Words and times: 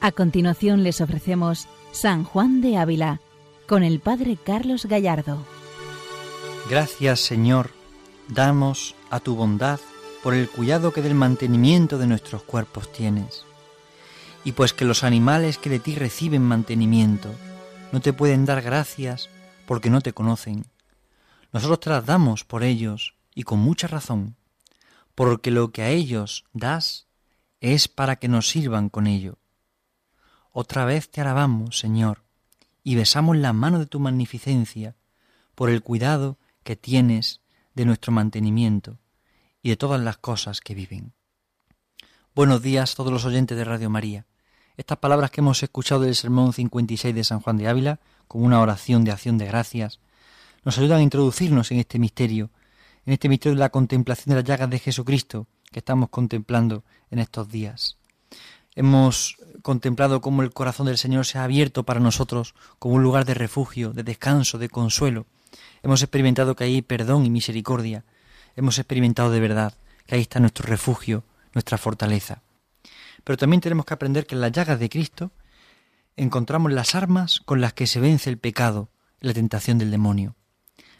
A 0.00 0.12
continuación 0.12 0.84
les 0.84 1.00
ofrecemos 1.00 1.66
San 1.90 2.22
Juan 2.22 2.60
de 2.60 2.76
Ávila 2.76 3.20
con 3.66 3.82
el 3.82 3.98
Padre 3.98 4.36
Carlos 4.36 4.86
Gallardo. 4.86 5.44
Gracias 6.70 7.18
Señor, 7.18 7.70
damos 8.28 8.94
a 9.10 9.18
tu 9.18 9.34
bondad 9.34 9.80
por 10.22 10.34
el 10.34 10.48
cuidado 10.48 10.92
que 10.92 11.02
del 11.02 11.16
mantenimiento 11.16 11.98
de 11.98 12.06
nuestros 12.06 12.44
cuerpos 12.44 12.92
tienes. 12.92 13.44
Y 14.44 14.52
pues 14.52 14.72
que 14.72 14.84
los 14.84 15.02
animales 15.02 15.58
que 15.58 15.68
de 15.68 15.80
ti 15.80 15.96
reciben 15.96 16.42
mantenimiento 16.42 17.30
no 17.90 18.00
te 18.00 18.12
pueden 18.12 18.44
dar 18.44 18.62
gracias 18.62 19.28
porque 19.66 19.90
no 19.90 20.00
te 20.00 20.12
conocen. 20.12 20.66
Nosotros 21.52 21.80
te 21.80 21.90
las 21.90 22.06
damos 22.06 22.44
por 22.44 22.62
ellos 22.62 23.14
y 23.34 23.42
con 23.42 23.58
mucha 23.58 23.88
razón, 23.88 24.36
porque 25.16 25.50
lo 25.50 25.72
que 25.72 25.82
a 25.82 25.90
ellos 25.90 26.44
das 26.52 27.08
es 27.60 27.88
para 27.88 28.16
que 28.16 28.28
nos 28.28 28.48
sirvan 28.48 28.90
con 28.90 29.08
ello. 29.08 29.38
Otra 30.52 30.84
vez 30.84 31.10
te 31.10 31.20
alabamos, 31.20 31.78
Señor, 31.78 32.22
y 32.82 32.94
besamos 32.94 33.36
la 33.36 33.52
mano 33.52 33.78
de 33.78 33.86
tu 33.86 34.00
magnificencia 34.00 34.96
por 35.54 35.70
el 35.70 35.82
cuidado 35.82 36.38
que 36.62 36.76
tienes 36.76 37.40
de 37.74 37.84
nuestro 37.84 38.12
mantenimiento 38.12 38.98
y 39.62 39.70
de 39.70 39.76
todas 39.76 40.00
las 40.00 40.16
cosas 40.16 40.60
que 40.60 40.74
viven. 40.74 41.12
Buenos 42.34 42.62
días 42.62 42.92
a 42.92 42.96
todos 42.96 43.12
los 43.12 43.24
oyentes 43.24 43.56
de 43.58 43.64
Radio 43.64 43.90
María. 43.90 44.26
Estas 44.76 44.98
palabras 44.98 45.30
que 45.30 45.40
hemos 45.40 45.62
escuchado 45.62 46.02
del 46.02 46.14
Sermón 46.14 46.52
56 46.52 47.14
de 47.14 47.24
San 47.24 47.40
Juan 47.40 47.56
de 47.56 47.68
Ávila, 47.68 48.00
como 48.26 48.46
una 48.46 48.60
oración 48.60 49.04
de 49.04 49.10
acción 49.10 49.36
de 49.36 49.46
gracias, 49.46 50.00
nos 50.64 50.78
ayudan 50.78 51.00
a 51.00 51.02
introducirnos 51.02 51.70
en 51.72 51.80
este 51.80 51.98
misterio, 51.98 52.50
en 53.04 53.12
este 53.12 53.28
misterio 53.28 53.56
de 53.56 53.60
la 53.60 53.70
contemplación 53.70 54.30
de 54.30 54.36
las 54.36 54.44
llagas 54.44 54.70
de 54.70 54.78
Jesucristo 54.78 55.46
que 55.72 55.80
estamos 55.80 56.08
contemplando 56.10 56.84
en 57.10 57.18
estos 57.18 57.48
días. 57.50 57.98
Hemos 58.78 59.38
contemplado 59.62 60.20
cómo 60.20 60.44
el 60.44 60.52
corazón 60.52 60.86
del 60.86 60.98
Señor 60.98 61.26
se 61.26 61.36
ha 61.36 61.42
abierto 61.42 61.82
para 61.82 61.98
nosotros 61.98 62.54
como 62.78 62.94
un 62.94 63.02
lugar 63.02 63.24
de 63.24 63.34
refugio, 63.34 63.92
de 63.92 64.04
descanso, 64.04 64.56
de 64.56 64.68
consuelo. 64.68 65.26
Hemos 65.82 66.00
experimentado 66.00 66.54
que 66.54 66.62
hay 66.62 66.80
perdón 66.80 67.26
y 67.26 67.30
misericordia. 67.30 68.04
Hemos 68.54 68.78
experimentado 68.78 69.32
de 69.32 69.40
verdad 69.40 69.74
que 70.06 70.14
ahí 70.14 70.20
está 70.20 70.38
nuestro 70.38 70.68
refugio, 70.68 71.24
nuestra 71.54 71.76
fortaleza. 71.76 72.42
Pero 73.24 73.36
también 73.36 73.60
tenemos 73.60 73.84
que 73.84 73.94
aprender 73.94 74.28
que 74.28 74.36
en 74.36 74.42
las 74.42 74.52
llagas 74.52 74.78
de 74.78 74.88
Cristo 74.88 75.32
encontramos 76.16 76.70
las 76.70 76.94
armas 76.94 77.40
con 77.44 77.60
las 77.60 77.72
que 77.72 77.88
se 77.88 77.98
vence 77.98 78.30
el 78.30 78.38
pecado, 78.38 78.90
la 79.18 79.34
tentación 79.34 79.78
del 79.78 79.90
demonio. 79.90 80.36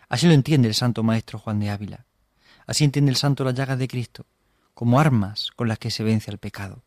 Así 0.09 0.27
lo 0.27 0.33
entiende 0.33 0.67
el 0.67 0.75
Santo 0.75 1.05
Maestro 1.05 1.39
Juan 1.39 1.61
de 1.61 1.70
Ávila. 1.70 2.07
Así 2.67 2.83
entiende 2.83 3.13
el 3.13 3.17
Santo 3.17 3.45
las 3.45 3.55
llagas 3.55 3.79
de 3.79 3.87
Cristo, 3.87 4.27
como 4.75 4.98
armas 4.98 5.53
con 5.55 5.69
las 5.69 5.79
que 5.79 5.92
se 5.92 6.03
vence 6.03 6.33
el 6.33 6.39
pecado 6.39 6.83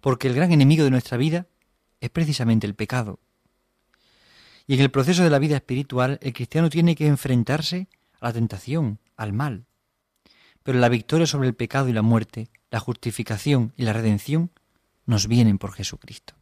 porque 0.00 0.28
el 0.28 0.34
gran 0.34 0.52
enemigo 0.52 0.84
de 0.84 0.90
nuestra 0.90 1.16
vida 1.16 1.46
es 2.00 2.10
precisamente 2.10 2.66
el 2.66 2.74
pecado. 2.74 3.18
Y 4.66 4.74
en 4.74 4.80
el 4.80 4.90
proceso 4.90 5.24
de 5.24 5.30
la 5.30 5.38
vida 5.38 5.56
espiritual 5.56 6.18
el 6.22 6.32
cristiano 6.32 6.70
tiene 6.70 6.94
que 6.94 7.06
enfrentarse 7.06 7.88
a 8.20 8.26
la 8.26 8.32
tentación, 8.32 8.98
al 9.16 9.32
mal. 9.32 9.64
Pero 10.62 10.78
la 10.78 10.88
victoria 10.88 11.26
sobre 11.26 11.48
el 11.48 11.54
pecado 11.54 11.88
y 11.88 11.92
la 11.92 12.02
muerte, 12.02 12.48
la 12.70 12.80
justificación 12.80 13.72
y 13.76 13.84
la 13.84 13.94
redención 13.94 14.50
nos 15.06 15.26
vienen 15.26 15.58
por 15.58 15.72
Jesucristo. 15.72 16.34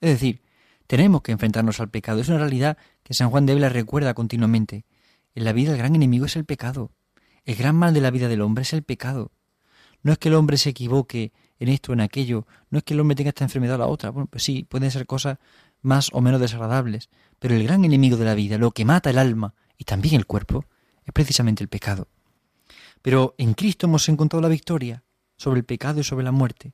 Es 0.00 0.10
decir, 0.10 0.42
tenemos 0.86 1.22
que 1.22 1.32
enfrentarnos 1.32 1.80
al 1.80 1.90
pecado. 1.90 2.20
Es 2.20 2.28
una 2.28 2.38
realidad 2.38 2.78
que 3.02 3.14
San 3.14 3.30
Juan 3.30 3.46
de 3.46 3.52
Ávila 3.52 3.68
recuerda 3.68 4.14
continuamente. 4.14 4.84
En 5.34 5.44
la 5.44 5.52
vida 5.52 5.72
el 5.72 5.78
gran 5.78 5.94
enemigo 5.94 6.26
es 6.26 6.36
el 6.36 6.44
pecado. 6.44 6.92
El 7.44 7.56
gran 7.56 7.76
mal 7.76 7.94
de 7.94 8.00
la 8.00 8.10
vida 8.10 8.28
del 8.28 8.40
hombre 8.42 8.62
es 8.62 8.72
el 8.72 8.82
pecado. 8.82 9.32
No 10.02 10.12
es 10.12 10.18
que 10.18 10.28
el 10.28 10.34
hombre 10.34 10.56
se 10.56 10.70
equivoque 10.70 11.32
en 11.60 11.68
esto, 11.68 11.92
en 11.92 12.00
aquello. 12.00 12.46
No 12.70 12.78
es 12.78 12.84
que 12.84 12.94
el 12.94 13.00
hombre 13.00 13.14
tenga 13.14 13.28
esta 13.28 13.44
enfermedad 13.44 13.76
o 13.76 13.78
la 13.78 13.86
otra. 13.86 14.10
Bueno, 14.10 14.26
pues 14.28 14.42
sí, 14.42 14.66
pueden 14.68 14.90
ser 14.90 15.06
cosas 15.06 15.38
más 15.82 16.08
o 16.12 16.20
menos 16.20 16.40
desagradables. 16.40 17.10
Pero 17.38 17.54
el 17.54 17.62
gran 17.62 17.84
enemigo 17.84 18.16
de 18.16 18.24
la 18.24 18.34
vida, 18.34 18.58
lo 18.58 18.72
que 18.72 18.84
mata 18.84 19.10
el 19.10 19.18
alma 19.18 19.54
y 19.78 19.84
también 19.84 20.16
el 20.16 20.26
cuerpo, 20.26 20.64
es 21.04 21.12
precisamente 21.12 21.62
el 21.62 21.68
pecado. 21.68 22.08
Pero 23.02 23.34
en 23.38 23.54
Cristo 23.54 23.86
hemos 23.86 24.08
encontrado 24.08 24.42
la 24.42 24.48
victoria 24.48 25.04
sobre 25.36 25.60
el 25.60 25.64
pecado 25.64 26.00
y 26.00 26.04
sobre 26.04 26.24
la 26.24 26.32
muerte. 26.32 26.72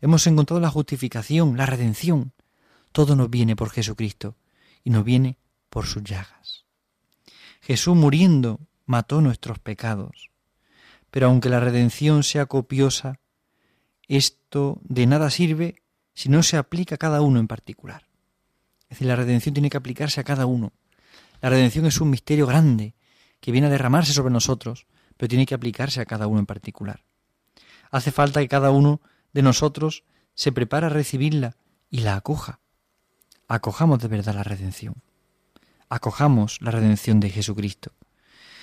Hemos 0.00 0.26
encontrado 0.26 0.60
la 0.60 0.70
justificación, 0.70 1.56
la 1.56 1.66
redención. 1.66 2.32
Todo 2.92 3.16
nos 3.16 3.30
viene 3.30 3.56
por 3.56 3.70
Jesucristo 3.70 4.36
y 4.82 4.90
nos 4.90 5.04
viene 5.04 5.38
por 5.70 5.86
sus 5.86 6.02
llagas. 6.02 6.64
Jesús 7.60 7.96
muriendo 7.96 8.60
mató 8.86 9.20
nuestros 9.20 9.58
pecados. 9.58 10.30
Pero 11.10 11.28
aunque 11.28 11.48
la 11.48 11.60
redención 11.60 12.22
sea 12.22 12.46
copiosa, 12.46 13.20
esto 14.08 14.80
de 14.82 15.06
nada 15.06 15.30
sirve 15.30 15.82
si 16.14 16.28
no 16.28 16.42
se 16.42 16.56
aplica 16.56 16.94
a 16.94 16.98
cada 16.98 17.20
uno 17.20 17.40
en 17.40 17.48
particular. 17.48 18.06
Es 18.84 18.90
decir, 18.90 19.08
la 19.08 19.16
redención 19.16 19.54
tiene 19.54 19.70
que 19.70 19.76
aplicarse 19.76 20.20
a 20.20 20.24
cada 20.24 20.46
uno. 20.46 20.72
La 21.40 21.50
redención 21.50 21.86
es 21.86 22.00
un 22.00 22.10
misterio 22.10 22.46
grande 22.46 22.94
que 23.40 23.52
viene 23.52 23.66
a 23.66 23.70
derramarse 23.70 24.12
sobre 24.12 24.32
nosotros, 24.32 24.86
pero 25.16 25.28
tiene 25.28 25.46
que 25.46 25.54
aplicarse 25.54 26.00
a 26.00 26.06
cada 26.06 26.26
uno 26.26 26.40
en 26.40 26.46
particular. 26.46 27.04
Hace 27.90 28.12
falta 28.12 28.40
que 28.40 28.48
cada 28.48 28.70
uno 28.70 29.00
de 29.32 29.42
nosotros 29.42 30.04
se 30.34 30.52
prepare 30.52 30.86
a 30.86 30.90
recibirla 30.90 31.56
y 31.90 32.00
la 32.00 32.16
acoja. 32.16 32.60
Acojamos 33.48 33.98
de 34.00 34.08
verdad 34.08 34.34
la 34.34 34.42
redención. 34.42 35.02
Acojamos 35.88 36.60
la 36.60 36.70
redención 36.70 37.20
de 37.20 37.30
Jesucristo. 37.30 37.92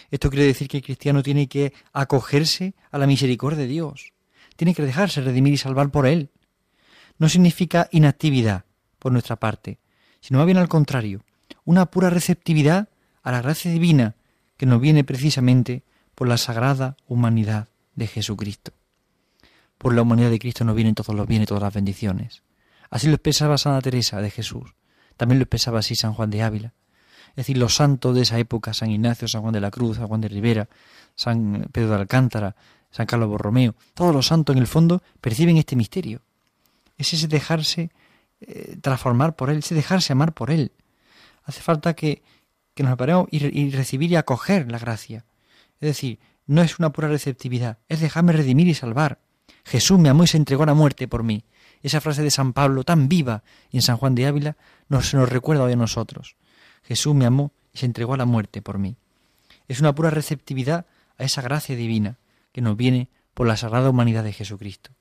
Esto 0.10 0.30
quiere 0.30 0.46
decir 0.46 0.68
que 0.68 0.78
el 0.78 0.84
cristiano 0.84 1.24
tiene 1.24 1.48
que 1.48 1.74
acogerse 1.94 2.74
a 2.92 2.98
la 2.98 3.08
misericordia 3.08 3.60
de 3.60 3.68
Dios, 3.68 4.14
tiene 4.56 4.74
que 4.74 4.84
dejarse 4.84 5.22
redimir 5.22 5.54
y 5.54 5.58
salvar 5.58 5.92
por 5.92 6.06
Él. 6.06 6.30
No 7.18 7.30
significa 7.30 7.88
inactividad 7.92 8.66
por 9.00 9.12
nuestra 9.12 9.36
parte, 9.36 9.80
sino 10.22 10.40
más 10.40 10.46
bien 10.46 10.58
al 10.58 10.70
contrario, 10.70 11.24
una 11.66 11.88
pura 11.88 12.10
receptividad 12.10 12.90
a 13.24 13.32
la 13.32 13.42
gracia 13.42 13.72
divina 13.72 14.16
que 14.58 14.66
nos 14.66 14.82
viene 14.82 15.04
precisamente 15.04 15.84
por 16.16 16.28
la 16.28 16.38
sagrada 16.38 16.98
humanidad 17.08 17.70
de 17.96 18.08
Jesucristo. 18.08 18.74
Por 19.78 19.94
la 19.96 20.04
humanidad 20.04 20.30
de 20.30 20.40
Cristo 20.40 20.64
nos 20.64 20.76
vienen 20.76 20.96
todos 20.96 21.16
los 21.16 21.28
bienes, 21.28 21.48
todas 21.48 21.64
las 21.64 21.74
bendiciones. 21.74 22.44
Así 22.90 23.08
lo 23.08 23.14
expresaba 23.14 23.58
Santa 23.58 23.82
Teresa 23.82 24.22
de 24.22 24.30
Jesús. 24.30 24.76
También 25.18 25.40
lo 25.40 25.44
expresaba 25.44 25.80
así 25.80 25.96
San 25.96 26.14
Juan 26.14 26.30
de 26.30 26.44
Ávila. 26.44 26.74
Es 27.30 27.38
decir, 27.38 27.58
los 27.58 27.76
santos 27.76 28.14
de 28.14 28.22
esa 28.22 28.38
época, 28.38 28.74
San 28.74 28.92
Ignacio, 28.92 29.28
San 29.28 29.42
Juan 29.42 29.54
de 29.54 29.62
la 29.62 29.72
Cruz, 29.72 29.98
San 29.98 30.08
Juan 30.08 30.22
de 30.22 30.28
Rivera, 30.28 30.70
San 31.16 31.70
Pedro 31.72 31.90
de 31.90 31.96
Alcántara, 31.96 32.56
San 32.92 33.06
Carlos 33.06 33.30
Borromeo, 33.30 33.76
todos 33.94 34.14
los 34.14 34.28
santos 34.28 34.56
en 34.56 34.62
el 34.62 34.68
fondo 34.68 35.02
perciben 35.22 35.58
este 35.58 35.76
misterio. 35.76 36.22
Es 36.98 37.14
ese 37.14 37.28
dejarse 37.28 37.90
eh, 38.42 38.78
transformar 38.82 39.36
por 39.36 39.50
Él, 39.50 39.60
ese 39.60 39.76
dejarse 39.76 40.14
amar 40.14 40.34
por 40.34 40.52
Él. 40.52 40.72
Hace 41.44 41.62
falta 41.62 41.96
que, 41.96 42.22
que 42.74 42.84
nos 42.84 42.98
paremos 42.98 43.28
y, 43.32 43.46
y 43.60 43.72
recibir 43.72 44.12
y 44.12 44.16
acoger 44.18 44.72
la 44.72 44.78
gracia. 44.78 45.26
Es 45.80 45.88
decir, 45.88 46.20
no 46.46 46.62
es 46.62 46.80
una 46.80 46.92
pura 46.92 47.08
receptividad, 47.08 47.80
es 47.88 48.02
dejarme 48.02 48.34
redimir 48.34 48.68
y 48.68 48.74
salvar. 48.74 49.20
Jesús 49.64 49.98
me 50.00 50.10
amó 50.10 50.24
y 50.24 50.28
se 50.28 50.38
entregó 50.38 50.64
a 50.64 50.68
la 50.68 50.74
muerte 50.74 51.08
por 51.08 51.24
mí. 51.24 51.44
Esa 51.82 52.02
frase 52.02 52.22
de 52.22 52.32
San 52.32 52.54
Pablo, 52.54 52.84
tan 52.84 53.08
viva 53.08 53.44
en 53.72 53.82
San 53.82 53.98
Juan 53.98 54.16
de 54.16 54.28
Ávila, 54.28 54.58
nos, 54.90 55.14
nos 55.14 55.30
recuerda 55.30 55.64
hoy 55.64 55.74
a 55.74 55.78
nosotros. 55.78 56.36
Jesús 56.84 57.16
me 57.16 57.26
amó 57.26 57.52
y 57.74 57.80
se 57.80 57.86
entregó 57.86 58.14
a 58.14 58.18
la 58.18 58.26
muerte 58.26 58.62
por 58.62 58.78
mí. 58.78 58.98
Es 59.68 59.80
una 59.80 59.96
pura 59.96 60.10
receptividad 60.10 60.86
a 61.18 61.24
esa 61.24 61.42
gracia 61.42 61.76
divina 61.76 62.18
que 62.52 62.62
nos 62.62 62.78
viene 62.78 63.10
por 63.34 63.48
la 63.48 63.58
sagrada 63.58 63.90
humanidad 63.90 64.24
de 64.24 64.34
Jesucristo. 64.34 64.92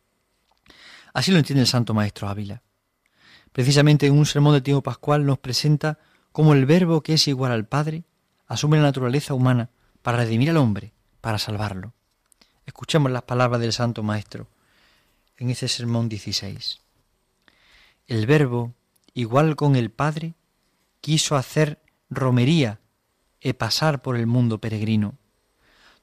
Así 1.13 1.33
lo 1.33 1.39
entiende 1.39 1.63
el 1.63 1.67
Santo 1.67 1.95
Maestro 1.95 2.29
Ávila. 2.29 2.63
Precisamente 3.53 4.07
en 4.07 4.17
un 4.17 4.27
sermón 4.27 4.55
de 4.55 4.61
tiempo 4.61 4.83
pascual 4.83 5.27
nos 5.27 5.39
presenta 5.39 5.99
cómo 6.33 6.55
el 6.55 6.67
Verbo 6.67 7.03
que 7.03 7.15
es 7.15 7.27
igual 7.27 7.53
al 7.53 7.67
Padre 7.67 8.05
asume 8.47 8.77
la 8.77 8.85
naturaleza 8.85 9.35
humana 9.35 9.71
para 10.03 10.19
redimir 10.19 10.51
al 10.51 10.57
hombre, 10.57 10.93
para 11.21 11.39
salvarlo. 11.39 11.93
Escuchemos 12.67 13.11
las 13.11 13.23
palabras 13.23 13.61
del 13.61 13.73
Santo 13.73 14.03
Maestro 14.03 14.49
en 15.37 15.51
ese 15.51 15.67
sermón 15.69 16.09
16. 16.09 16.81
El 18.07 18.27
Verbo, 18.27 18.75
igual 19.15 19.57
con 19.57 19.75
el 19.75 19.91
Padre, 19.91 20.35
quiso 21.01 21.37
hacer 21.37 21.81
romería 22.11 22.81
e 23.41 23.55
pasar 23.55 24.03
por 24.03 24.17
el 24.17 24.27
mundo 24.27 24.59
peregrino 24.59 25.17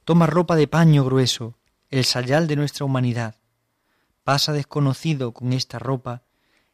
Toma 0.08 0.24
ropa 0.24 0.56
de 0.56 0.66
paño 0.66 1.04
grueso, 1.04 1.58
el 1.90 2.02
sayal 2.02 2.46
de 2.46 2.56
nuestra 2.56 2.86
humanidad. 2.86 3.34
Pasa 4.24 4.54
desconocido 4.54 5.32
con 5.32 5.52
esta 5.52 5.78
ropa, 5.78 6.22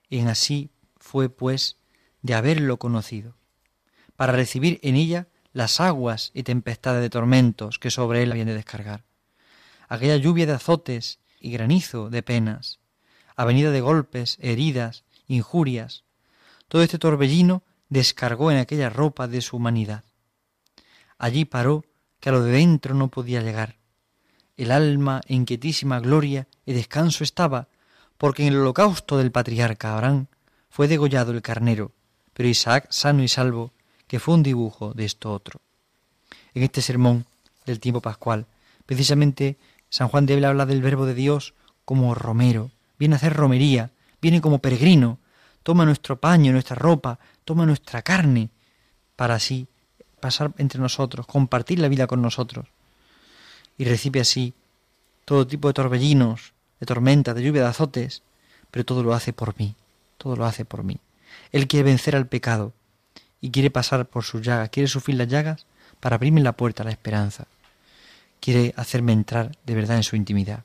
en 0.08 0.28
así 0.28 0.70
fue, 0.98 1.28
pues, 1.28 1.76
de 2.22 2.34
haberlo 2.34 2.78
conocido, 2.78 3.34
para 4.14 4.34
recibir 4.34 4.78
en 4.84 4.94
ella 4.94 5.26
las 5.52 5.80
aguas 5.80 6.30
y 6.32 6.44
tempestades 6.44 7.02
de 7.02 7.10
tormentos 7.10 7.80
que 7.80 7.90
sobre 7.90 8.22
él 8.22 8.30
habían 8.30 8.46
de 8.46 8.54
descargar, 8.54 9.02
aquella 9.88 10.16
lluvia 10.16 10.46
de 10.46 10.52
azotes 10.52 11.18
y 11.40 11.50
granizo 11.50 12.10
de 12.10 12.22
penas, 12.22 12.78
avenida 13.34 13.72
de 13.72 13.80
golpes, 13.80 14.38
heridas, 14.42 15.02
injurias, 15.26 16.04
todo 16.68 16.84
este 16.84 17.00
torbellino 17.00 17.64
descargó 17.88 18.52
en 18.52 18.58
aquella 18.58 18.90
ropa 18.90 19.26
de 19.26 19.40
su 19.40 19.56
humanidad. 19.56 20.04
Allí 21.18 21.44
paró 21.44 21.84
que 22.24 22.30
a 22.30 22.32
lo 22.32 22.42
de 22.42 22.52
dentro 22.52 22.94
no 22.94 23.08
podía 23.08 23.42
llegar. 23.42 23.76
El 24.56 24.70
alma 24.70 25.20
en 25.26 25.44
quietísima 25.44 26.00
gloria 26.00 26.48
y 26.64 26.72
descanso 26.72 27.22
estaba, 27.22 27.68
porque 28.16 28.46
en 28.46 28.54
el 28.54 28.60
holocausto 28.60 29.18
del 29.18 29.30
patriarca 29.30 29.92
Abraham 29.92 30.28
fue 30.70 30.88
degollado 30.88 31.32
el 31.32 31.42
carnero, 31.42 31.92
pero 32.32 32.48
Isaac 32.48 32.86
sano 32.88 33.22
y 33.22 33.28
salvo, 33.28 33.72
que 34.06 34.20
fue 34.20 34.32
un 34.36 34.42
dibujo 34.42 34.94
de 34.94 35.04
esto 35.04 35.34
otro. 35.34 35.60
En 36.54 36.62
este 36.62 36.80
sermón 36.80 37.26
del 37.66 37.78
tiempo 37.78 38.00
pascual, 38.00 38.46
precisamente 38.86 39.58
San 39.90 40.08
Juan 40.08 40.24
de 40.24 40.32
Ávila 40.32 40.48
habla 40.48 40.64
del 40.64 40.80
verbo 40.80 41.04
de 41.04 41.12
Dios 41.12 41.52
como 41.84 42.14
romero, 42.14 42.70
viene 42.98 43.16
a 43.16 43.18
hacer 43.18 43.34
romería, 43.34 43.90
viene 44.22 44.40
como 44.40 44.60
peregrino, 44.60 45.18
toma 45.62 45.84
nuestro 45.84 46.18
paño, 46.18 46.52
nuestra 46.52 46.74
ropa, 46.74 47.18
toma 47.44 47.66
nuestra 47.66 48.00
carne, 48.00 48.48
para 49.14 49.34
así 49.34 49.68
pasar 50.24 50.54
entre 50.56 50.80
nosotros, 50.80 51.26
compartir 51.26 51.78
la 51.80 51.88
vida 51.88 52.06
con 52.06 52.22
nosotros. 52.22 52.64
Y 53.76 53.84
recibe 53.84 54.20
así 54.20 54.54
todo 55.26 55.46
tipo 55.46 55.68
de 55.68 55.74
torbellinos, 55.74 56.54
de 56.80 56.86
tormentas, 56.86 57.34
de 57.34 57.42
lluvia, 57.42 57.60
de 57.60 57.68
azotes, 57.68 58.22
pero 58.70 58.86
todo 58.86 59.02
lo 59.02 59.12
hace 59.12 59.34
por 59.34 59.54
mí, 59.58 59.74
todo 60.16 60.34
lo 60.34 60.46
hace 60.46 60.64
por 60.64 60.82
mí. 60.82 60.98
Él 61.52 61.68
quiere 61.68 61.82
vencer 61.82 62.16
al 62.16 62.26
pecado 62.26 62.72
y 63.42 63.50
quiere 63.50 63.70
pasar 63.70 64.06
por 64.06 64.24
sus 64.24 64.40
llagas, 64.40 64.70
quiere 64.70 64.88
sufrir 64.88 65.18
las 65.18 65.28
llagas 65.28 65.66
para 66.00 66.16
abrirme 66.16 66.40
la 66.40 66.56
puerta 66.56 66.82
a 66.82 66.86
la 66.86 66.92
esperanza. 66.92 67.46
Quiere 68.40 68.72
hacerme 68.78 69.12
entrar 69.12 69.58
de 69.66 69.74
verdad 69.74 69.98
en 69.98 70.04
su 70.04 70.16
intimidad. 70.16 70.64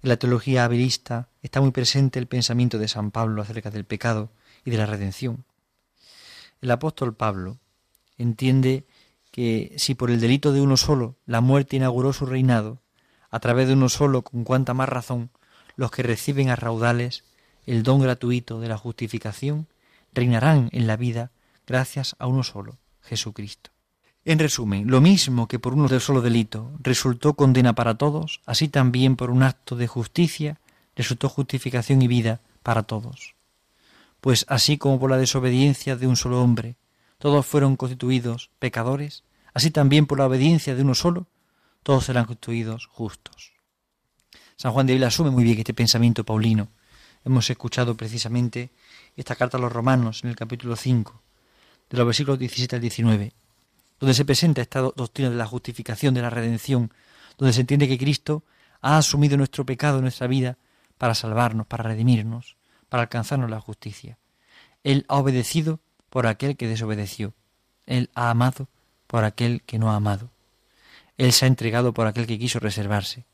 En 0.00 0.10
la 0.10 0.16
teología 0.16 0.64
habilista 0.64 1.26
está 1.42 1.60
muy 1.60 1.72
presente 1.72 2.20
el 2.20 2.28
pensamiento 2.28 2.78
de 2.78 2.86
San 2.86 3.10
Pablo 3.10 3.42
acerca 3.42 3.72
del 3.72 3.84
pecado 3.84 4.30
y 4.64 4.70
de 4.70 4.76
la 4.76 4.86
redención. 4.86 5.44
El 6.60 6.70
apóstol 6.70 7.16
Pablo 7.16 7.58
entiende 8.22 8.86
que 9.30 9.74
si 9.76 9.94
por 9.94 10.10
el 10.10 10.20
delito 10.20 10.52
de 10.52 10.60
uno 10.60 10.76
solo 10.76 11.16
la 11.26 11.40
muerte 11.40 11.76
inauguró 11.76 12.12
su 12.12 12.26
reinado, 12.26 12.80
a 13.30 13.40
través 13.40 13.66
de 13.66 13.74
uno 13.74 13.88
solo, 13.88 14.22
con 14.22 14.44
cuanta 14.44 14.74
más 14.74 14.88
razón, 14.88 15.30
los 15.76 15.90
que 15.90 16.02
reciben 16.02 16.50
a 16.50 16.56
raudales 16.56 17.24
el 17.66 17.82
don 17.82 18.00
gratuito 18.00 18.60
de 18.60 18.68
la 18.68 18.76
justificación 18.76 19.68
reinarán 20.12 20.68
en 20.72 20.86
la 20.86 20.96
vida 20.96 21.30
gracias 21.66 22.14
a 22.18 22.26
uno 22.26 22.42
solo, 22.42 22.78
Jesucristo. 23.00 23.70
En 24.24 24.38
resumen, 24.38 24.88
lo 24.88 25.00
mismo 25.00 25.48
que 25.48 25.58
por 25.58 25.74
uno 25.74 25.88
del 25.88 26.00
solo 26.00 26.20
delito 26.20 26.70
resultó 26.80 27.34
condena 27.34 27.74
para 27.74 27.96
todos, 27.96 28.40
así 28.46 28.68
también 28.68 29.16
por 29.16 29.30
un 29.30 29.42
acto 29.42 29.74
de 29.74 29.88
justicia 29.88 30.60
resultó 30.94 31.28
justificación 31.28 32.02
y 32.02 32.08
vida 32.08 32.40
para 32.62 32.84
todos. 32.84 33.34
Pues 34.20 34.44
así 34.48 34.78
como 34.78 35.00
por 35.00 35.10
la 35.10 35.16
desobediencia 35.16 35.96
de 35.96 36.06
un 36.06 36.16
solo 36.16 36.40
hombre 36.42 36.76
todos 37.22 37.46
fueron 37.46 37.76
constituidos 37.76 38.50
pecadores, 38.58 39.22
así 39.54 39.70
también 39.70 40.06
por 40.06 40.18
la 40.18 40.26
obediencia 40.26 40.74
de 40.74 40.82
uno 40.82 40.96
solo 40.96 41.28
todos 41.84 42.06
serán 42.06 42.24
constituidos 42.24 42.86
justos. 42.86 43.52
San 44.56 44.72
Juan 44.72 44.88
de 44.88 44.94
Ávila 44.94 45.06
asume 45.06 45.30
muy 45.30 45.44
bien 45.44 45.56
este 45.56 45.72
pensamiento 45.72 46.24
paulino. 46.24 46.66
Hemos 47.24 47.48
escuchado 47.48 47.96
precisamente 47.96 48.72
esta 49.14 49.36
carta 49.36 49.56
a 49.56 49.60
los 49.60 49.70
romanos 49.70 50.24
en 50.24 50.30
el 50.30 50.36
capítulo 50.36 50.74
5, 50.74 51.22
de 51.90 51.96
los 51.96 52.06
versículos 52.08 52.40
17 52.40 52.74
al 52.74 52.82
19, 52.82 53.32
donde 54.00 54.14
se 54.14 54.24
presenta 54.24 54.60
esta 54.60 54.80
doctrina 54.80 55.30
de 55.30 55.36
la 55.36 55.46
justificación, 55.46 56.14
de 56.14 56.22
la 56.22 56.30
redención, 56.30 56.92
donde 57.38 57.52
se 57.52 57.60
entiende 57.60 57.86
que 57.86 57.98
Cristo 57.98 58.42
ha 58.80 58.98
asumido 58.98 59.36
nuestro 59.36 59.64
pecado 59.64 59.98
en 59.98 60.02
nuestra 60.02 60.26
vida 60.26 60.58
para 60.98 61.14
salvarnos, 61.14 61.68
para 61.68 61.84
redimirnos, 61.84 62.56
para 62.88 63.04
alcanzarnos 63.04 63.48
la 63.48 63.60
justicia. 63.60 64.18
Él 64.82 65.04
ha 65.06 65.18
obedecido 65.18 65.78
por 66.12 66.26
aquel 66.26 66.58
que 66.58 66.68
desobedeció. 66.68 67.32
Él 67.86 68.10
ha 68.14 68.28
amado 68.28 68.68
por 69.06 69.24
aquel 69.24 69.62
que 69.62 69.78
no 69.78 69.90
ha 69.90 69.96
amado. 69.96 70.28
Él 71.16 71.32
se 71.32 71.46
ha 71.46 71.48
entregado 71.48 71.94
por 71.94 72.06
aquel 72.06 72.26
que 72.26 72.38
quiso 72.38 72.60
reservarse. 72.60 73.24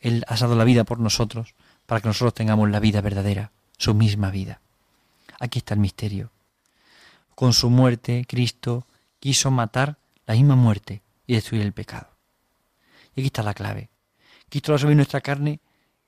Él 0.00 0.24
ha 0.26 0.36
dado 0.36 0.56
la 0.56 0.64
vida 0.64 0.84
por 0.84 0.98
nosotros 0.98 1.54
para 1.84 2.00
que 2.00 2.08
nosotros 2.08 2.32
tengamos 2.32 2.70
la 2.70 2.80
vida 2.80 3.02
verdadera, 3.02 3.52
su 3.76 3.92
misma 3.92 4.30
vida. 4.30 4.62
Aquí 5.40 5.58
está 5.58 5.74
el 5.74 5.80
misterio. 5.80 6.30
Con 7.34 7.52
su 7.52 7.68
muerte, 7.68 8.24
Cristo 8.26 8.86
quiso 9.18 9.50
matar 9.50 9.98
la 10.24 10.32
misma 10.32 10.56
muerte 10.56 11.02
y 11.26 11.34
destruir 11.34 11.60
el 11.60 11.74
pecado. 11.74 12.08
Y 13.14 13.20
aquí 13.20 13.26
está 13.26 13.42
la 13.42 13.52
clave. 13.52 13.90
Cristo 14.48 14.74
al 14.74 14.96
nuestra 14.96 15.20
carne 15.20 15.60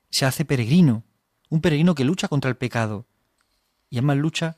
se 0.09 0.25
hace 0.25 0.43
peregrino, 0.43 1.03
un 1.49 1.61
peregrino 1.61 1.93
que 1.93 2.03
lucha 2.03 2.27
contra 2.27 2.49
el 2.49 2.57
pecado 2.57 3.05
y 3.91 3.97
además 3.97 4.17
lucha 4.17 4.57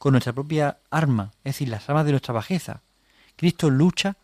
con 0.00 0.12
nuestra 0.12 0.32
propia 0.32 0.78
arma, 0.90 1.32
es 1.44 1.56
decir, 1.56 1.68
las 1.68 1.86
armas 1.90 2.06
de 2.06 2.12
nuestra 2.12 2.32
bajeza. 2.32 2.80
Cristo 3.36 3.68
lucha 3.68 4.16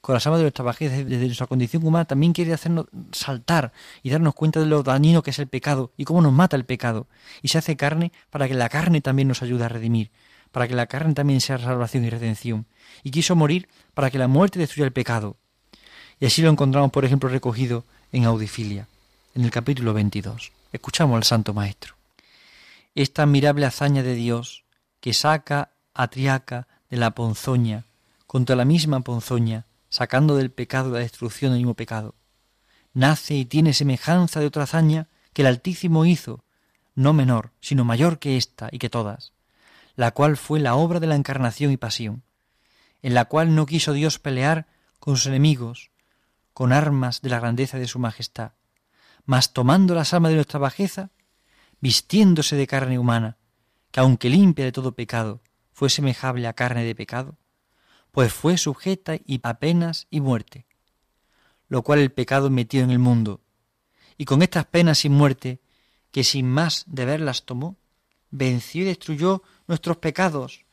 con 0.00 0.14
las 0.14 0.26
armas 0.26 0.38
de 0.38 0.44
nuestra 0.44 0.64
bajeza, 0.64 0.96
desde 0.96 1.26
nuestra 1.26 1.46
condición 1.46 1.84
humana, 1.84 2.06
también 2.06 2.32
quiere 2.32 2.54
hacernos 2.54 2.86
saltar 3.12 3.70
y 4.02 4.08
darnos 4.08 4.34
cuenta 4.34 4.60
de 4.60 4.66
lo 4.66 4.82
dañino 4.82 5.22
que 5.22 5.28
es 5.28 5.38
el 5.38 5.46
pecado 5.46 5.92
y 5.98 6.04
cómo 6.04 6.22
nos 6.22 6.32
mata 6.32 6.56
el 6.56 6.64
pecado. 6.64 7.06
Y 7.42 7.48
se 7.48 7.58
hace 7.58 7.76
carne 7.76 8.12
para 8.30 8.48
que 8.48 8.54
la 8.54 8.70
carne 8.70 9.02
también 9.02 9.28
nos 9.28 9.42
ayude 9.42 9.62
a 9.64 9.68
redimir, 9.68 10.10
para 10.52 10.66
que 10.66 10.74
la 10.74 10.86
carne 10.86 11.12
también 11.12 11.42
sea 11.42 11.58
salvación 11.58 12.06
y 12.06 12.08
redención. 12.08 12.64
Y 13.02 13.10
quiso 13.10 13.36
morir 13.36 13.68
para 13.92 14.10
que 14.10 14.16
la 14.16 14.26
muerte 14.26 14.58
destruya 14.58 14.86
el 14.86 14.92
pecado. 14.94 15.36
Y 16.18 16.24
así 16.24 16.40
lo 16.40 16.48
encontramos, 16.48 16.92
por 16.92 17.04
ejemplo, 17.04 17.28
recogido 17.28 17.84
en 18.10 18.24
Audifilia, 18.24 18.88
en 19.34 19.44
el 19.44 19.50
capítulo 19.50 19.92
22. 19.92 20.50
Escuchamos 20.72 21.14
al 21.18 21.24
Santo 21.24 21.52
Maestro. 21.52 21.94
Esta 22.94 23.24
admirable 23.24 23.66
hazaña 23.66 24.02
de 24.02 24.14
Dios 24.14 24.64
que 25.00 25.12
saca 25.14 25.72
a 25.94 26.08
Triaca 26.08 26.68
de 26.88 26.96
la 26.96 27.12
ponzoña, 27.12 27.84
contra 28.26 28.56
la 28.56 28.64
misma 28.64 29.00
ponzoña, 29.00 29.66
sacando 29.88 30.36
del 30.36 30.50
pecado 30.50 30.90
la 30.90 31.00
destrucción 31.00 31.52
del 31.52 31.60
mismo 31.60 31.74
pecado. 31.74 32.14
Nace 32.92 33.34
y 33.34 33.44
tiene 33.44 33.72
semejanza 33.72 34.40
de 34.40 34.46
otra 34.46 34.64
hazaña 34.64 35.08
que 35.32 35.42
el 35.42 35.48
Altísimo 35.48 36.04
hizo, 36.04 36.44
no 36.94 37.12
menor, 37.12 37.52
sino 37.60 37.84
mayor 37.84 38.18
que 38.18 38.36
ésta 38.36 38.68
y 38.72 38.78
que 38.78 38.90
todas, 38.90 39.32
la 39.96 40.10
cual 40.12 40.36
fue 40.36 40.60
la 40.60 40.74
obra 40.74 41.00
de 41.00 41.06
la 41.06 41.16
encarnación 41.16 41.72
y 41.72 41.76
pasión, 41.76 42.22
en 43.02 43.14
la 43.14 43.24
cual 43.24 43.54
no 43.54 43.66
quiso 43.66 43.92
Dios 43.92 44.18
pelear 44.18 44.66
con 44.98 45.16
sus 45.16 45.26
enemigos, 45.26 45.90
con 46.52 46.72
armas 46.72 47.22
de 47.22 47.30
la 47.30 47.40
grandeza 47.40 47.78
de 47.78 47.88
su 47.88 47.98
majestad, 47.98 48.52
mas 49.24 49.52
tomando 49.52 49.94
las 49.94 50.12
armas 50.12 50.30
de 50.30 50.36
nuestra 50.36 50.58
bajeza, 50.58 51.10
vistiéndose 51.80 52.56
de 52.56 52.66
carne 52.66 52.98
humana, 52.98 53.36
que 53.90 54.00
aunque 54.00 54.30
limpia 54.30 54.64
de 54.64 54.72
todo 54.72 54.92
pecado, 54.92 55.40
fue 55.72 55.90
semejable 55.90 56.46
a 56.46 56.52
carne 56.52 56.84
de 56.84 56.94
pecado, 56.94 57.36
pues 58.12 58.32
fue 58.32 58.58
sujeta 58.58 59.16
y 59.24 59.40
a 59.42 59.54
penas 59.54 60.06
y 60.10 60.20
muerte, 60.20 60.66
lo 61.68 61.82
cual 61.82 62.00
el 62.00 62.12
pecado 62.12 62.50
metió 62.50 62.82
en 62.82 62.90
el 62.90 62.98
mundo, 62.98 63.40
y 64.16 64.24
con 64.24 64.42
estas 64.42 64.66
penas 64.66 65.04
y 65.04 65.08
muerte, 65.08 65.60
que 66.10 66.24
sin 66.24 66.48
más 66.48 66.84
deberlas 66.86 67.44
tomó, 67.44 67.76
venció 68.30 68.82
y 68.82 68.86
destruyó 68.86 69.42
nuestros 69.66 69.96
pecados, 69.96 70.64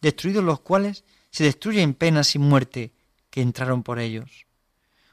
destruidos 0.00 0.44
los 0.44 0.60
cuales 0.60 1.04
se 1.30 1.44
destruyen 1.44 1.94
penas 1.94 2.34
y 2.34 2.38
muerte 2.38 2.92
que 3.30 3.40
entraron 3.40 3.82
por 3.82 3.98
ellos, 3.98 4.46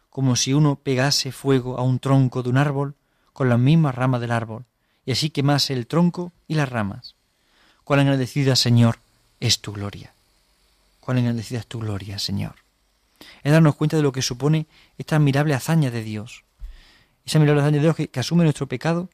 como 0.09 0.35
si 0.35 0.53
uno 0.53 0.75
pegase 0.75 1.31
fuego 1.31 1.77
a 1.77 1.81
un 1.81 1.99
tronco 1.99 2.43
de 2.43 2.49
un 2.49 2.57
árbol 2.57 2.95
con 3.31 3.47
las 3.47 3.59
mismas 3.59 3.95
ramas 3.95 4.19
del 4.19 4.31
árbol, 4.31 4.65
y 5.05 5.13
así 5.13 5.29
quemase 5.29 5.73
el 5.73 5.87
tronco 5.87 6.33
y 6.47 6.55
las 6.55 6.69
ramas. 6.69 7.15
Cuán 7.89 8.01
agradecida, 8.01 8.55
Señor, 8.55 8.99
es 9.39 9.61
tu 9.61 9.73
gloria 9.73 10.13
cuán 11.09 11.17
engrandecida 11.17 11.57
es 11.57 11.65
tu 11.65 11.79
gloria, 11.79 12.19
Señor. 12.19 12.53
Es 13.41 13.51
darnos 13.51 13.73
cuenta 13.73 13.97
de 13.97 14.03
lo 14.03 14.11
que 14.11 14.21
supone 14.21 14.67
esta 14.99 15.15
admirable 15.15 15.55
hazaña 15.55 15.89
de 15.89 16.03
Dios. 16.03 16.43
Esa 17.25 17.39
admirable 17.39 17.61
hazaña 17.63 17.77
de 17.77 17.81
Dios 17.81 17.95
que, 17.95 18.19
asume 18.19 18.43
nuestro 18.43 18.67
pecado 18.67 19.09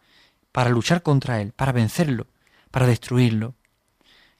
para 0.51 0.71
luchar 0.71 1.03
contra 1.03 1.39
él, 1.39 1.53
para 1.53 1.71
vencerlo, 1.71 2.27
para 2.69 2.85
destruirlo. 2.85 3.53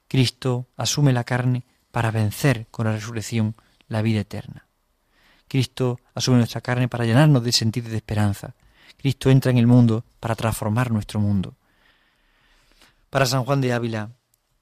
Cristo 0.09 0.67
asume 0.75 1.13
la 1.13 1.23
carne 1.23 1.63
para 1.91 2.11
vencer 2.11 2.67
con 2.71 2.87
la 2.87 2.91
resurrección 2.91 3.55
la 3.87 4.01
vida 4.01 4.19
eterna. 4.19 4.65
Cristo 5.47 6.01
asume 6.13 6.39
nuestra 6.39 6.59
carne 6.59 6.89
para 6.89 7.05
llenarnos 7.05 7.41
de 7.41 7.53
sentido 7.53 7.87
y 7.87 7.91
de 7.91 7.97
esperanza. 8.03 8.53
Cristo 8.97 9.29
entra 9.29 9.49
en 9.49 9.59
el 9.59 9.67
mundo 9.67 10.03
para 10.19 10.35
transformar 10.35 10.91
nuestro 10.91 11.21
mundo. 11.21 11.55
Para 13.09 13.25
San 13.25 13.45
Juan 13.45 13.61
de 13.61 13.71
Ávila, 13.71 14.09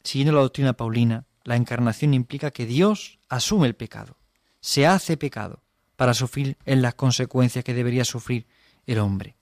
siguiendo 0.04 0.34
la 0.34 0.42
doctrina 0.42 0.74
paulina, 0.74 1.26
la 1.44 1.56
encarnación 1.56 2.14
implica 2.14 2.52
que 2.52 2.66
Dios 2.66 3.20
asume 3.30 3.68
el 3.68 3.76
pecado, 3.76 4.18
se 4.62 4.88
hace 4.88 5.18
pecado 5.18 5.62
para 5.96 6.14
sufrir 6.14 6.58
en 6.66 6.82
las 6.82 6.96
consecuencias 6.96 7.64
que 7.64 7.74
debería 7.74 8.06
sufrir 8.06 8.46
el 8.86 9.00
hombre. 9.00 9.36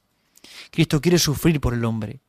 Cristo 0.72 1.02
quiere 1.02 1.20
sufrir 1.20 1.60
por 1.60 1.74
el 1.74 1.86
hombre. 1.86 2.22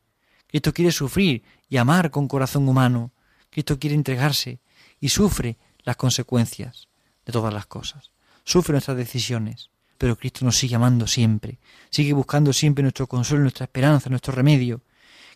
Cristo 0.47 0.73
quiere 0.73 0.91
sufrir 0.91 1.43
y 1.69 1.77
amar 1.77 2.11
con 2.11 2.27
corazón 2.27 2.67
humano. 2.67 3.11
Cristo 3.49 3.79
quiere 3.79 3.95
entregarse 3.95 4.59
y 4.99 5.09
sufre 5.09 5.57
las 5.83 5.95
consecuencias 5.95 6.87
de 7.25 7.33
todas 7.33 7.53
las 7.53 7.65
cosas. 7.65 8.11
Sufre 8.43 8.73
nuestras 8.73 8.97
decisiones, 8.97 9.69
pero 9.97 10.17
Cristo 10.17 10.45
nos 10.45 10.57
sigue 10.57 10.75
amando 10.75 11.07
siempre. 11.07 11.59
Sigue 11.89 12.13
buscando 12.13 12.53
siempre 12.53 12.83
nuestro 12.83 13.07
consuelo, 13.07 13.43
nuestra 13.43 13.65
esperanza, 13.65 14.09
nuestro 14.09 14.33
remedio. 14.33 14.81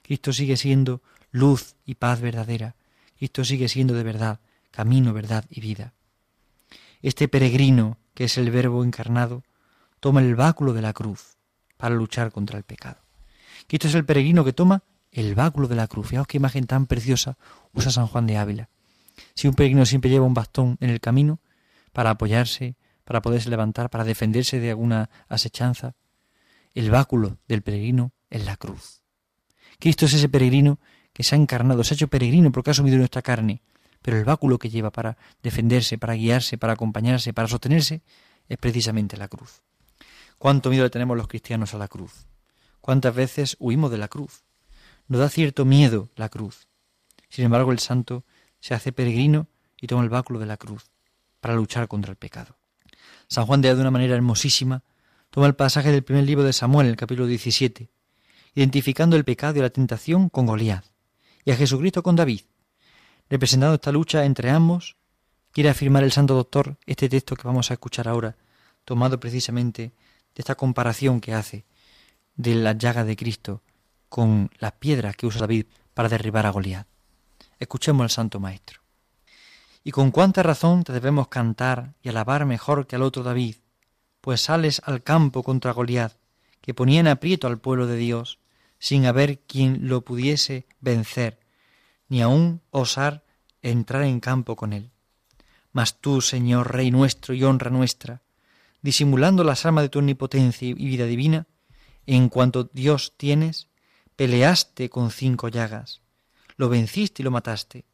Cristo 0.04 0.34
sigue 0.34 0.58
siendo 0.58 1.01
luz 1.32 1.75
y 1.86 1.96
paz 1.96 2.22
verdadera. 2.22 2.75
Cristo 3.17 3.43
sigue 3.43 3.67
siendo 3.67 3.93
de 3.93 4.03
verdad, 4.03 4.39
camino, 4.71 5.13
verdad 5.13 5.45
y 5.50 5.62
vida. 5.62 5.93
Este 7.01 7.27
peregrino, 7.27 7.97
que 8.13 8.25
es 8.25 8.38
el 8.38 8.51
Verbo 8.51 8.83
encarnado, 8.83 9.43
toma 10.00 10.21
el 10.21 10.36
báculo 10.36 10.74
de 10.74 10.81
la 10.81 10.93
cruz 10.93 11.38
para 11.77 11.95
luchar 11.95 12.31
contra 12.31 12.57
el 12.57 12.63
pecado. 12.63 12.97
Cristo 13.67 13.88
es 13.88 13.95
el 13.95 14.05
peregrino 14.05 14.43
que 14.43 14.53
toma 14.53 14.83
el 15.12 15.36
báculo 15.36 15.67
de 15.67 15.75
la 15.75 15.88
cruz. 15.88 16.07
Fijaos 16.07 16.27
qué 16.27 16.38
imagen 16.38 16.67
tan 16.67 16.86
preciosa 16.86 17.38
usa 17.74 17.91
San 17.91 18.07
Juan 18.07 18.27
de 18.27 18.38
Ávila. 18.38 18.69
Si 19.33 19.47
un 19.47 19.55
peregrino 19.55 19.86
siempre 19.86 20.09
lleva 20.09 20.25
un 20.25 20.33
bastón 20.33 20.77
en 20.79 20.89
el 20.89 21.00
camino 21.00 21.39
para 21.91 22.12
apoyarse, 22.12 22.75
para 23.03 23.21
poderse 23.21 23.50
levantar, 23.50 23.89
para 23.89 24.03
defenderse 24.03 24.59
de 24.59 24.69
alguna 24.69 25.09
asechanza, 25.27 25.95
el 26.75 26.91
báculo 26.91 27.38
del 27.47 27.63
peregrino 27.63 28.12
es 28.29 28.45
la 28.45 28.57
cruz. 28.57 29.01
Cristo 29.79 30.05
es 30.05 30.13
ese 30.13 30.29
peregrino 30.29 30.79
que 31.17 31.24
se 31.24 31.33
ha 31.33 31.39
encarnado, 31.39 31.83
se 31.83 31.95
ha 31.95 31.95
hecho 31.95 32.09
peregrino 32.09 32.51
porque 32.51 32.69
ha 32.69 32.74
asumido 32.74 32.95
nuestra 32.95 33.24
carne, 33.24 33.63
pero 34.03 34.17
el 34.17 34.24
báculo 34.24 34.59
que 34.59 34.69
lleva 34.69 34.91
para 34.91 35.17
defenderse, 35.41 35.97
para 35.97 36.13
guiarse, 36.13 36.59
para 36.59 36.74
acompañarse, 36.74 37.33
para 37.33 37.47
sostenerse, 37.47 38.03
es 38.47 38.57
precisamente 38.59 39.17
la 39.17 39.27
cruz. 39.27 39.63
¿Cuánto 40.38 40.69
miedo 40.69 40.83
le 40.83 40.91
tenemos 40.91 41.17
los 41.17 41.27
cristianos 41.27 41.74
a 41.74 41.79
la 41.79 41.88
cruz? 41.88 42.27
¿Cuántas 42.81 43.15
veces 43.15 43.57
huimos 43.59 43.89
de 43.89 43.97
la 43.97 44.09
cruz? 44.09 44.43
Nos 45.07 45.19
da 45.19 45.27
cierto 45.29 45.65
miedo 45.65 46.09
la 46.15 46.29
cruz. 46.29 46.67
Sin 47.29 47.45
embargo, 47.45 47.71
el 47.71 47.79
santo 47.79 48.24
se 48.59 48.75
hace 48.75 48.91
peregrino 48.91 49.47
y 49.81 49.88
toma 49.88 50.03
el 50.03 50.09
báculo 50.09 50.38
de 50.38 50.45
la 50.45 50.57
cruz 50.57 50.91
para 51.39 51.55
luchar 51.55 51.88
contra 51.88 52.12
el 52.12 52.17
pecado. 52.17 52.59
San 53.27 53.47
Juan 53.47 53.62
de 53.62 53.74
de 53.74 53.81
una 53.81 53.89
manera 53.89 54.13
hermosísima 54.13 54.83
toma 55.31 55.47
el 55.47 55.55
pasaje 55.55 55.91
del 55.91 56.03
primer 56.03 56.25
libro 56.25 56.43
de 56.43 56.53
Samuel, 56.53 56.86
el 56.86 56.95
capítulo 56.95 57.25
17, 57.25 57.89
identificando 58.53 59.15
el 59.15 59.25
pecado 59.25 59.57
y 59.57 59.62
la 59.63 59.71
tentación 59.71 60.29
con 60.29 60.45
Goliat 60.45 60.86
y 61.48 61.51
a 61.51 61.56
Jesucristo 61.56 62.04
con 62.04 62.18
David. 62.18 62.42
Representando 63.30 63.75
esta 63.75 63.94
lucha 63.94 64.25
entre 64.25 64.50
ambos, 64.50 64.98
quiere 65.54 65.70
afirmar 65.70 66.04
el 66.04 66.12
santo 66.12 66.36
doctor 66.36 66.75
este 66.86 67.08
texto 67.08 67.38
que 67.38 67.48
vamos 67.48 67.72
a 67.72 67.75
escuchar 67.75 68.10
ahora, 68.10 68.36
tomado 68.84 69.18
precisamente 69.18 69.84
de 69.84 70.39
esta 70.39 70.56
comparación 70.56 71.22
que 71.22 71.34
hace 71.34 71.63
de 72.36 72.54
la 72.56 72.74
llaga 72.74 73.06
de 73.06 73.16
Cristo 73.16 73.62
con 74.10 74.51
las 74.60 74.74
piedras 74.74 75.16
que 75.16 75.25
usa 75.25 75.39
David 75.39 75.68
para 75.94 76.10
derribar 76.10 76.46
a 76.46 76.50
Goliat. 76.50 76.86
Escuchemos 77.60 78.04
al 78.04 78.10
Santo 78.10 78.42
Maestro. 78.42 78.82
Y 79.86 79.92
con 79.92 80.12
cuánta 80.12 80.44
razón 80.44 80.84
te 80.84 80.92
debemos 80.92 81.30
cantar 81.30 81.94
y 82.01 82.10
alabar 82.10 82.46
mejor 82.46 82.88
que 82.88 82.98
al 82.98 83.04
otro 83.04 83.24
David, 83.24 83.56
pues 84.20 84.42
sales 84.42 84.82
al 84.84 85.01
campo 85.01 85.44
contra 85.44 85.72
Goliat, 85.72 86.12
que 86.60 86.74
ponía 86.74 87.00
en 87.00 87.08
aprieto 87.08 87.48
al 87.48 87.58
pueblo 87.58 87.88
de 87.88 87.96
Dios, 87.96 88.39
sin 88.80 89.06
haber 89.06 89.39
quien 89.39 89.88
lo 89.88 90.01
pudiese 90.01 90.66
vencer, 90.79 91.39
ni 92.10 92.22
aun 92.22 92.62
osar 92.72 93.24
entrar 93.62 94.03
en 94.03 94.19
campo 94.19 94.55
con 94.55 94.74
él. 94.74 94.91
Mas 95.72 96.00
tú, 96.00 96.22
Señor, 96.22 96.74
Rey 96.74 96.91
nuestro 96.91 97.34
y 97.34 97.43
honra 97.43 97.69
nuestra, 97.69 98.22
disimulando 98.81 99.43
las 99.43 99.65
armas 99.65 99.84
de 99.84 99.89
tu 99.89 100.00
omnipotencia 100.00 100.67
y 100.67 100.74
vida 100.74 101.05
divina, 101.05 101.48
en 102.05 102.29
cuanto 102.29 102.69
Dios 102.72 103.13
tienes, 103.17 103.67
peleaste 104.15 104.89
con 104.89 105.12
cinco 105.12 105.50
llagas, 105.50 106.01
lo 106.55 106.69
venciste 106.69 107.22
y 107.22 107.25
lo 107.25 107.31
mataste. 107.31 107.86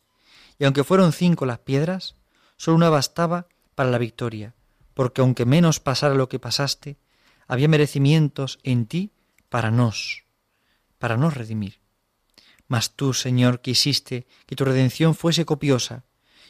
Y 0.59 0.65
aunque 0.65 0.83
fueron 0.83 1.11
cinco 1.11 1.45
las 1.45 1.59
piedras, 1.59 2.15
solo 2.57 2.77
una 2.77 2.89
bastaba 2.89 3.47
para 3.75 3.89
la 3.89 3.97
victoria, 3.97 4.53
porque 4.93 5.21
aunque 5.21 5.45
menos 5.45 5.79
pasara 5.79 6.13
lo 6.13 6.29
que 6.29 6.39
pasaste, 6.39 6.97
había 7.47 7.67
merecimientos 7.67 8.59
en 8.63 8.85
ti 8.85 9.11
para 9.49 9.71
nos, 9.71 10.23
para 10.99 11.17
nos 11.17 11.33
redimir. 11.33 11.82
Mas 12.67 12.95
tú, 12.95 13.13
Señor, 13.13 13.61
quisiste 13.61 14.25
que 14.45 14.55
tu 14.55 14.65
redención 14.65 15.15
fuese 15.15 15.45
copiosa 15.45 16.03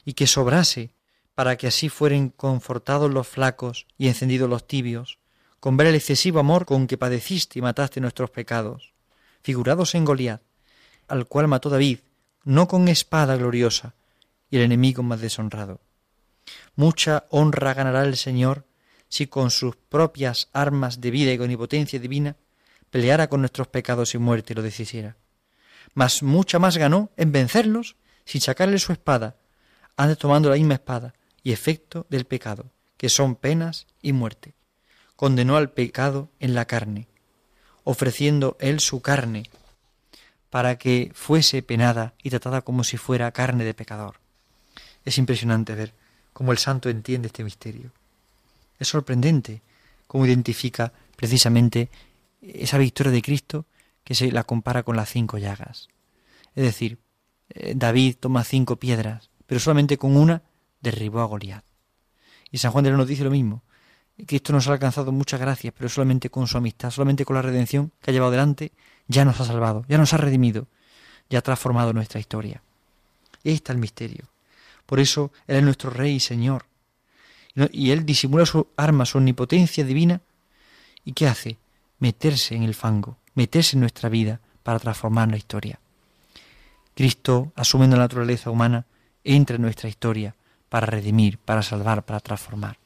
y 0.05 0.13
que 0.13 0.27
sobrase, 0.27 0.91
para 1.35 1.57
que 1.57 1.67
así 1.67 1.89
fueren 1.89 2.29
confortados 2.29 3.11
los 3.11 3.27
flacos 3.27 3.87
y 3.97 4.07
encendidos 4.07 4.49
los 4.49 4.67
tibios, 4.67 5.17
con 5.59 5.77
ver 5.77 5.87
el 5.87 5.95
excesivo 5.95 6.39
amor 6.39 6.65
con 6.65 6.87
que 6.87 6.97
padeciste 6.97 7.57
y 7.57 7.61
mataste 7.61 8.01
nuestros 8.01 8.29
pecados, 8.29 8.93
figurados 9.41 9.95
en 9.95 10.05
Goliat, 10.05 10.41
al 11.07 11.25
cual 11.25 11.47
mató 11.47 11.69
David, 11.69 11.99
no 12.43 12.67
con 12.67 12.87
espada 12.87 13.35
gloriosa, 13.35 13.95
y 14.49 14.57
el 14.57 14.63
enemigo 14.63 15.01
más 15.01 15.21
deshonrado. 15.21 15.79
Mucha 16.75 17.25
honra 17.29 17.73
ganará 17.73 18.03
el 18.03 18.17
Señor 18.17 18.65
si 19.07 19.27
con 19.27 19.51
sus 19.51 19.75
propias 19.75 20.49
armas 20.53 20.99
de 21.01 21.11
vida 21.11 21.31
y 21.31 21.37
con 21.37 21.51
impotencia 21.51 21.99
divina 21.99 22.35
peleara 22.89 23.27
con 23.27 23.39
nuestros 23.39 23.67
pecados 23.67 24.13
y 24.13 24.17
muerte 24.17 24.53
y 24.53 24.55
lo 24.55 24.61
decidiera. 24.61 25.15
Mas 25.93 26.23
mucha 26.23 26.59
más 26.59 26.77
ganó 26.77 27.09
en 27.17 27.31
vencerlos 27.31 27.95
sin 28.25 28.41
sacarle 28.41 28.79
su 28.79 28.91
espada, 28.91 29.35
antes 29.97 30.17
tomando 30.17 30.49
la 30.49 30.55
misma 30.55 30.75
espada 30.75 31.13
y 31.43 31.51
efecto 31.51 32.05
del 32.09 32.25
pecado, 32.25 32.71
que 32.97 33.09
son 33.09 33.35
penas 33.35 33.85
y 34.01 34.13
muerte. 34.13 34.53
Condenó 35.15 35.57
al 35.57 35.71
pecado 35.71 36.29
en 36.39 36.55
la 36.55 36.65
carne, 36.65 37.07
ofreciendo 37.83 38.57
él 38.59 38.79
su 38.79 39.01
carne 39.01 39.49
para 40.49 40.77
que 40.77 41.11
fuese 41.15 41.63
penada 41.63 42.13
y 42.21 42.29
tratada 42.29 42.61
como 42.61 42.83
si 42.83 42.97
fuera 42.97 43.31
carne 43.31 43.63
de 43.63 43.73
pecador. 43.73 44.17
Es 45.03 45.17
impresionante 45.17 45.73
ver 45.73 45.93
cómo 46.31 46.51
el 46.51 46.59
santo 46.59 46.89
entiende 46.89 47.27
este 47.27 47.43
misterio. 47.43 47.91
Es 48.79 48.87
sorprendente 48.87 49.61
cómo 50.07 50.25
identifica 50.25 50.93
precisamente 51.15 51.89
esa 52.41 52.77
victoria 52.77 53.11
de 53.11 53.21
Cristo 53.21 53.65
que 54.03 54.15
se 54.15 54.31
la 54.31 54.43
compara 54.43 54.83
con 54.83 54.95
las 54.95 55.09
cinco 55.09 55.37
llagas. 55.37 55.89
Es 56.55 56.63
decir, 56.63 56.99
eh, 57.49 57.73
David 57.75 58.17
toma 58.19 58.43
cinco 58.43 58.77
piedras, 58.77 59.29
pero 59.45 59.59
solamente 59.59 59.97
con 59.97 60.17
una 60.17 60.43
derribó 60.81 61.21
a 61.21 61.25
Goliat. 61.25 61.63
Y 62.51 62.57
San 62.57 62.71
Juan 62.71 62.83
de 62.83 62.91
la 62.91 62.97
nos 62.97 63.07
dice 63.07 63.23
lo 63.23 63.31
mismo. 63.31 63.63
Cristo 64.27 64.53
nos 64.53 64.67
ha 64.67 64.73
alcanzado 64.73 65.11
muchas 65.11 65.39
gracias, 65.39 65.73
pero 65.75 65.89
solamente 65.89 66.29
con 66.29 66.47
su 66.47 66.57
amistad, 66.57 66.91
solamente 66.91 67.25
con 67.25 67.35
la 67.35 67.41
redención 67.41 67.91
que 68.01 68.11
ha 68.11 68.13
llevado 68.13 68.31
delante, 68.31 68.71
ya 69.07 69.25
nos 69.25 69.39
ha 69.39 69.45
salvado, 69.45 69.85
ya 69.87 69.97
nos 69.97 70.13
ha 70.13 70.17
redimido, 70.17 70.67
ya 71.29 71.39
ha 71.39 71.41
transformado 71.41 71.93
nuestra 71.93 72.19
historia. 72.19 72.61
Ahí 73.43 73.53
está 73.53 73.73
el 73.73 73.79
misterio. 73.79 74.29
Por 74.85 74.99
eso 74.99 75.31
Él 75.47 75.57
es 75.57 75.63
nuestro 75.63 75.89
Rey 75.89 76.15
y 76.15 76.19
Señor. 76.19 76.65
Y 77.71 77.91
Él 77.91 78.05
disimula 78.05 78.45
su 78.45 78.67
arma, 78.77 79.05
su 79.05 79.17
omnipotencia 79.17 79.83
divina. 79.83 80.21
¿Y 81.03 81.13
qué 81.13 81.27
hace? 81.27 81.57
Meterse 81.99 82.55
en 82.55 82.63
el 82.63 82.75
fango, 82.75 83.17
meterse 83.35 83.75
en 83.75 83.81
nuestra 83.81 84.09
vida 84.09 84.39
para 84.63 84.79
transformar 84.79 85.29
la 85.29 85.37
historia. 85.37 85.79
Cristo, 86.95 87.51
asumiendo 87.55 87.97
la 87.97 88.03
naturaleza 88.03 88.49
humana, 88.49 88.85
entra 89.23 89.55
en 89.55 89.61
nuestra 89.61 89.89
historia 89.89 90.35
para 90.69 90.85
redimir, 90.85 91.37
para 91.37 91.63
salvar, 91.63 92.03
para 92.03 92.19
transformar 92.19 92.77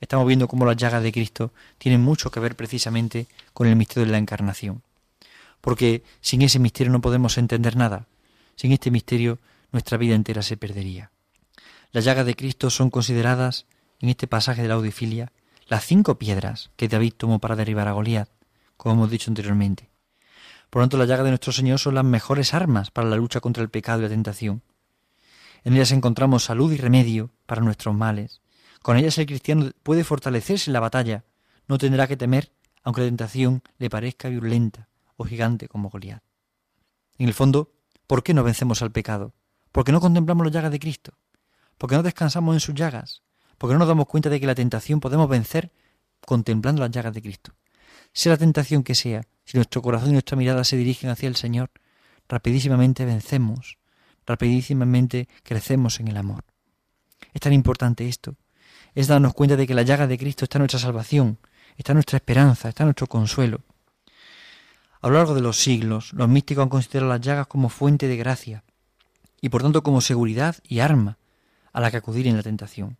estamos 0.00 0.26
viendo 0.26 0.48
cómo 0.48 0.64
las 0.64 0.76
llagas 0.76 1.02
de 1.02 1.12
Cristo 1.12 1.52
tienen 1.78 2.00
mucho 2.00 2.30
que 2.30 2.40
ver 2.40 2.56
precisamente 2.56 3.26
con 3.52 3.66
el 3.68 3.76
misterio 3.76 4.06
de 4.06 4.12
la 4.12 4.18
encarnación. 4.18 4.82
Porque 5.60 6.02
sin 6.20 6.42
ese 6.42 6.58
misterio 6.58 6.92
no 6.92 7.02
podemos 7.02 7.36
entender 7.38 7.76
nada. 7.76 8.06
Sin 8.56 8.72
este 8.72 8.90
misterio 8.90 9.38
nuestra 9.72 9.98
vida 9.98 10.14
entera 10.14 10.42
se 10.42 10.56
perdería. 10.56 11.10
Las 11.92 12.04
llagas 12.04 12.26
de 12.26 12.34
Cristo 12.34 12.70
son 12.70 12.90
consideradas, 12.90 13.66
en 14.00 14.08
este 14.08 14.26
pasaje 14.26 14.62
de 14.62 14.68
la 14.68 14.74
audifilia, 14.74 15.32
las 15.66 15.84
cinco 15.84 16.18
piedras 16.18 16.70
que 16.76 16.88
David 16.88 17.12
tomó 17.16 17.38
para 17.38 17.56
derribar 17.56 17.86
a 17.88 17.92
Goliat, 17.92 18.28
como 18.80 18.94
hemos 18.94 19.10
dicho 19.10 19.30
anteriormente. 19.30 19.90
Por 20.70 20.80
lo 20.80 20.84
tanto, 20.84 20.96
las 20.96 21.06
llagas 21.06 21.24
de 21.24 21.32
nuestro 21.32 21.52
Señor 21.52 21.78
son 21.78 21.96
las 21.96 22.04
mejores 22.04 22.54
armas 22.54 22.90
para 22.90 23.10
la 23.10 23.16
lucha 23.16 23.40
contra 23.40 23.62
el 23.62 23.68
pecado 23.68 23.98
y 23.98 24.04
la 24.04 24.08
tentación. 24.08 24.62
En 25.64 25.74
ellas 25.74 25.92
encontramos 25.92 26.44
salud 26.44 26.72
y 26.72 26.78
remedio 26.78 27.30
para 27.44 27.60
nuestros 27.60 27.94
males, 27.94 28.40
con 28.80 28.96
ellas 28.96 29.18
el 29.18 29.26
cristiano 29.26 29.70
puede 29.82 30.02
fortalecerse 30.02 30.70
en 30.70 30.72
la 30.72 30.80
batalla, 30.80 31.24
no 31.68 31.76
tendrá 31.76 32.06
que 32.06 32.16
temer, 32.16 32.52
aunque 32.82 33.02
la 33.02 33.08
tentación 33.08 33.62
le 33.76 33.90
parezca 33.90 34.30
violenta 34.30 34.88
o 35.18 35.24
gigante 35.24 35.68
como 35.68 35.90
Goliat. 35.90 36.22
En 37.18 37.28
el 37.28 37.34
fondo, 37.34 37.74
¿por 38.06 38.22
qué 38.22 38.32
no 38.32 38.44
vencemos 38.44 38.80
al 38.80 38.92
pecado? 38.92 39.34
Porque 39.72 39.92
no 39.92 40.00
contemplamos 40.00 40.46
las 40.46 40.54
llagas 40.54 40.72
de 40.72 40.80
Cristo, 40.80 41.12
porque 41.76 41.96
no 41.96 42.02
descansamos 42.02 42.54
en 42.54 42.60
sus 42.60 42.74
llagas, 42.74 43.24
porque 43.58 43.74
no 43.74 43.80
nos 43.80 43.88
damos 43.88 44.06
cuenta 44.06 44.30
de 44.30 44.40
que 44.40 44.46
la 44.46 44.54
tentación 44.54 45.00
podemos 45.00 45.28
vencer 45.28 45.70
contemplando 46.24 46.80
las 46.80 46.90
llagas 46.90 47.12
de 47.12 47.20
Cristo. 47.20 47.52
Sea 48.12 48.32
la 48.32 48.38
tentación 48.38 48.82
que 48.82 48.94
sea, 48.94 49.22
si 49.44 49.56
nuestro 49.56 49.82
corazón 49.82 50.10
y 50.10 50.12
nuestra 50.12 50.36
mirada 50.36 50.64
se 50.64 50.76
dirigen 50.76 51.10
hacia 51.10 51.28
el 51.28 51.36
Señor, 51.36 51.70
rapidísimamente 52.28 53.04
vencemos, 53.04 53.78
rapidísimamente 54.26 55.28
crecemos 55.42 56.00
en 56.00 56.08
el 56.08 56.16
amor. 56.16 56.44
Es 57.32 57.40
tan 57.40 57.52
importante 57.52 58.08
esto, 58.08 58.36
es 58.94 59.06
darnos 59.06 59.34
cuenta 59.34 59.56
de 59.56 59.66
que 59.66 59.74
la 59.74 59.82
llaga 59.82 60.06
de 60.06 60.18
Cristo 60.18 60.44
está 60.44 60.58
nuestra 60.58 60.80
salvación, 60.80 61.38
está 61.76 61.94
nuestra 61.94 62.16
esperanza, 62.16 62.68
está 62.68 62.84
nuestro 62.84 63.06
consuelo. 63.06 63.62
A 65.00 65.08
lo 65.08 65.14
largo 65.14 65.34
de 65.34 65.40
los 65.40 65.58
siglos, 65.58 66.12
los 66.12 66.28
místicos 66.28 66.62
han 66.62 66.68
considerado 66.68 67.10
las 67.10 67.20
llagas 67.20 67.46
como 67.46 67.68
fuente 67.68 68.06
de 68.06 68.16
gracia 68.16 68.64
y 69.40 69.48
por 69.48 69.62
tanto 69.62 69.82
como 69.82 70.00
seguridad 70.00 70.56
y 70.62 70.80
arma 70.80 71.18
a 71.72 71.80
la 71.80 71.90
que 71.90 71.96
acudir 71.96 72.26
en 72.26 72.36
la 72.36 72.42
tentación. 72.42 72.98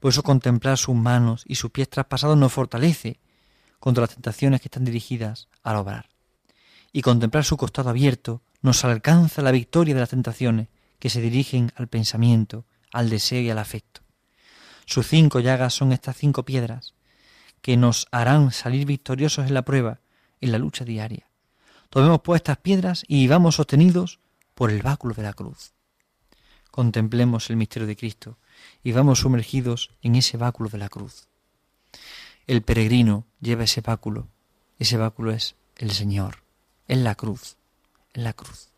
Por 0.00 0.10
eso 0.10 0.22
contemplar 0.22 0.76
sus 0.76 0.94
manos 0.94 1.44
y 1.46 1.54
sus 1.54 1.70
pies 1.70 1.88
traspasados 1.88 2.36
nos 2.36 2.52
fortalece 2.52 3.20
contra 3.84 4.00
las 4.00 4.14
tentaciones 4.14 4.62
que 4.62 4.68
están 4.68 4.86
dirigidas 4.86 5.48
al 5.62 5.76
obrar. 5.76 6.08
Y 6.90 7.02
contemplar 7.02 7.44
su 7.44 7.58
costado 7.58 7.90
abierto 7.90 8.40
nos 8.62 8.82
alcanza 8.82 9.42
la 9.42 9.50
victoria 9.50 9.92
de 9.92 10.00
las 10.00 10.08
tentaciones 10.08 10.68
que 10.98 11.10
se 11.10 11.20
dirigen 11.20 11.70
al 11.76 11.88
pensamiento, 11.88 12.64
al 12.94 13.10
deseo 13.10 13.42
y 13.42 13.50
al 13.50 13.58
afecto. 13.58 14.00
Sus 14.86 15.06
cinco 15.06 15.38
llagas 15.38 15.74
son 15.74 15.92
estas 15.92 16.16
cinco 16.16 16.46
piedras 16.46 16.94
que 17.60 17.76
nos 17.76 18.06
harán 18.10 18.52
salir 18.52 18.86
victoriosos 18.86 19.46
en 19.48 19.52
la 19.52 19.66
prueba, 19.66 20.00
en 20.40 20.52
la 20.52 20.56
lucha 20.56 20.86
diaria. 20.86 21.28
Tomemos 21.90 22.22
pues 22.24 22.38
estas 22.38 22.56
piedras 22.56 23.04
y 23.06 23.16
vivamos 23.16 23.56
sostenidos 23.56 24.18
por 24.54 24.70
el 24.70 24.80
báculo 24.80 25.12
de 25.12 25.24
la 25.24 25.34
cruz. 25.34 25.74
Contemplemos 26.70 27.50
el 27.50 27.56
misterio 27.56 27.86
de 27.86 27.96
Cristo 27.96 28.38
y 28.82 28.92
vamos 28.92 29.18
sumergidos 29.18 29.90
en 30.00 30.14
ese 30.14 30.38
báculo 30.38 30.70
de 30.70 30.78
la 30.78 30.88
cruz. 30.88 31.28
El 32.46 32.62
peregrino 32.62 33.26
lleva 33.40 33.64
ese 33.64 33.80
báculo. 33.80 34.28
Ese 34.78 34.96
báculo 34.96 35.32
es 35.32 35.56
el 35.76 35.92
Señor, 35.92 36.44
en 36.88 37.02
la 37.02 37.14
cruz, 37.14 37.56
en 38.12 38.24
la 38.24 38.34
cruz. 38.34 38.68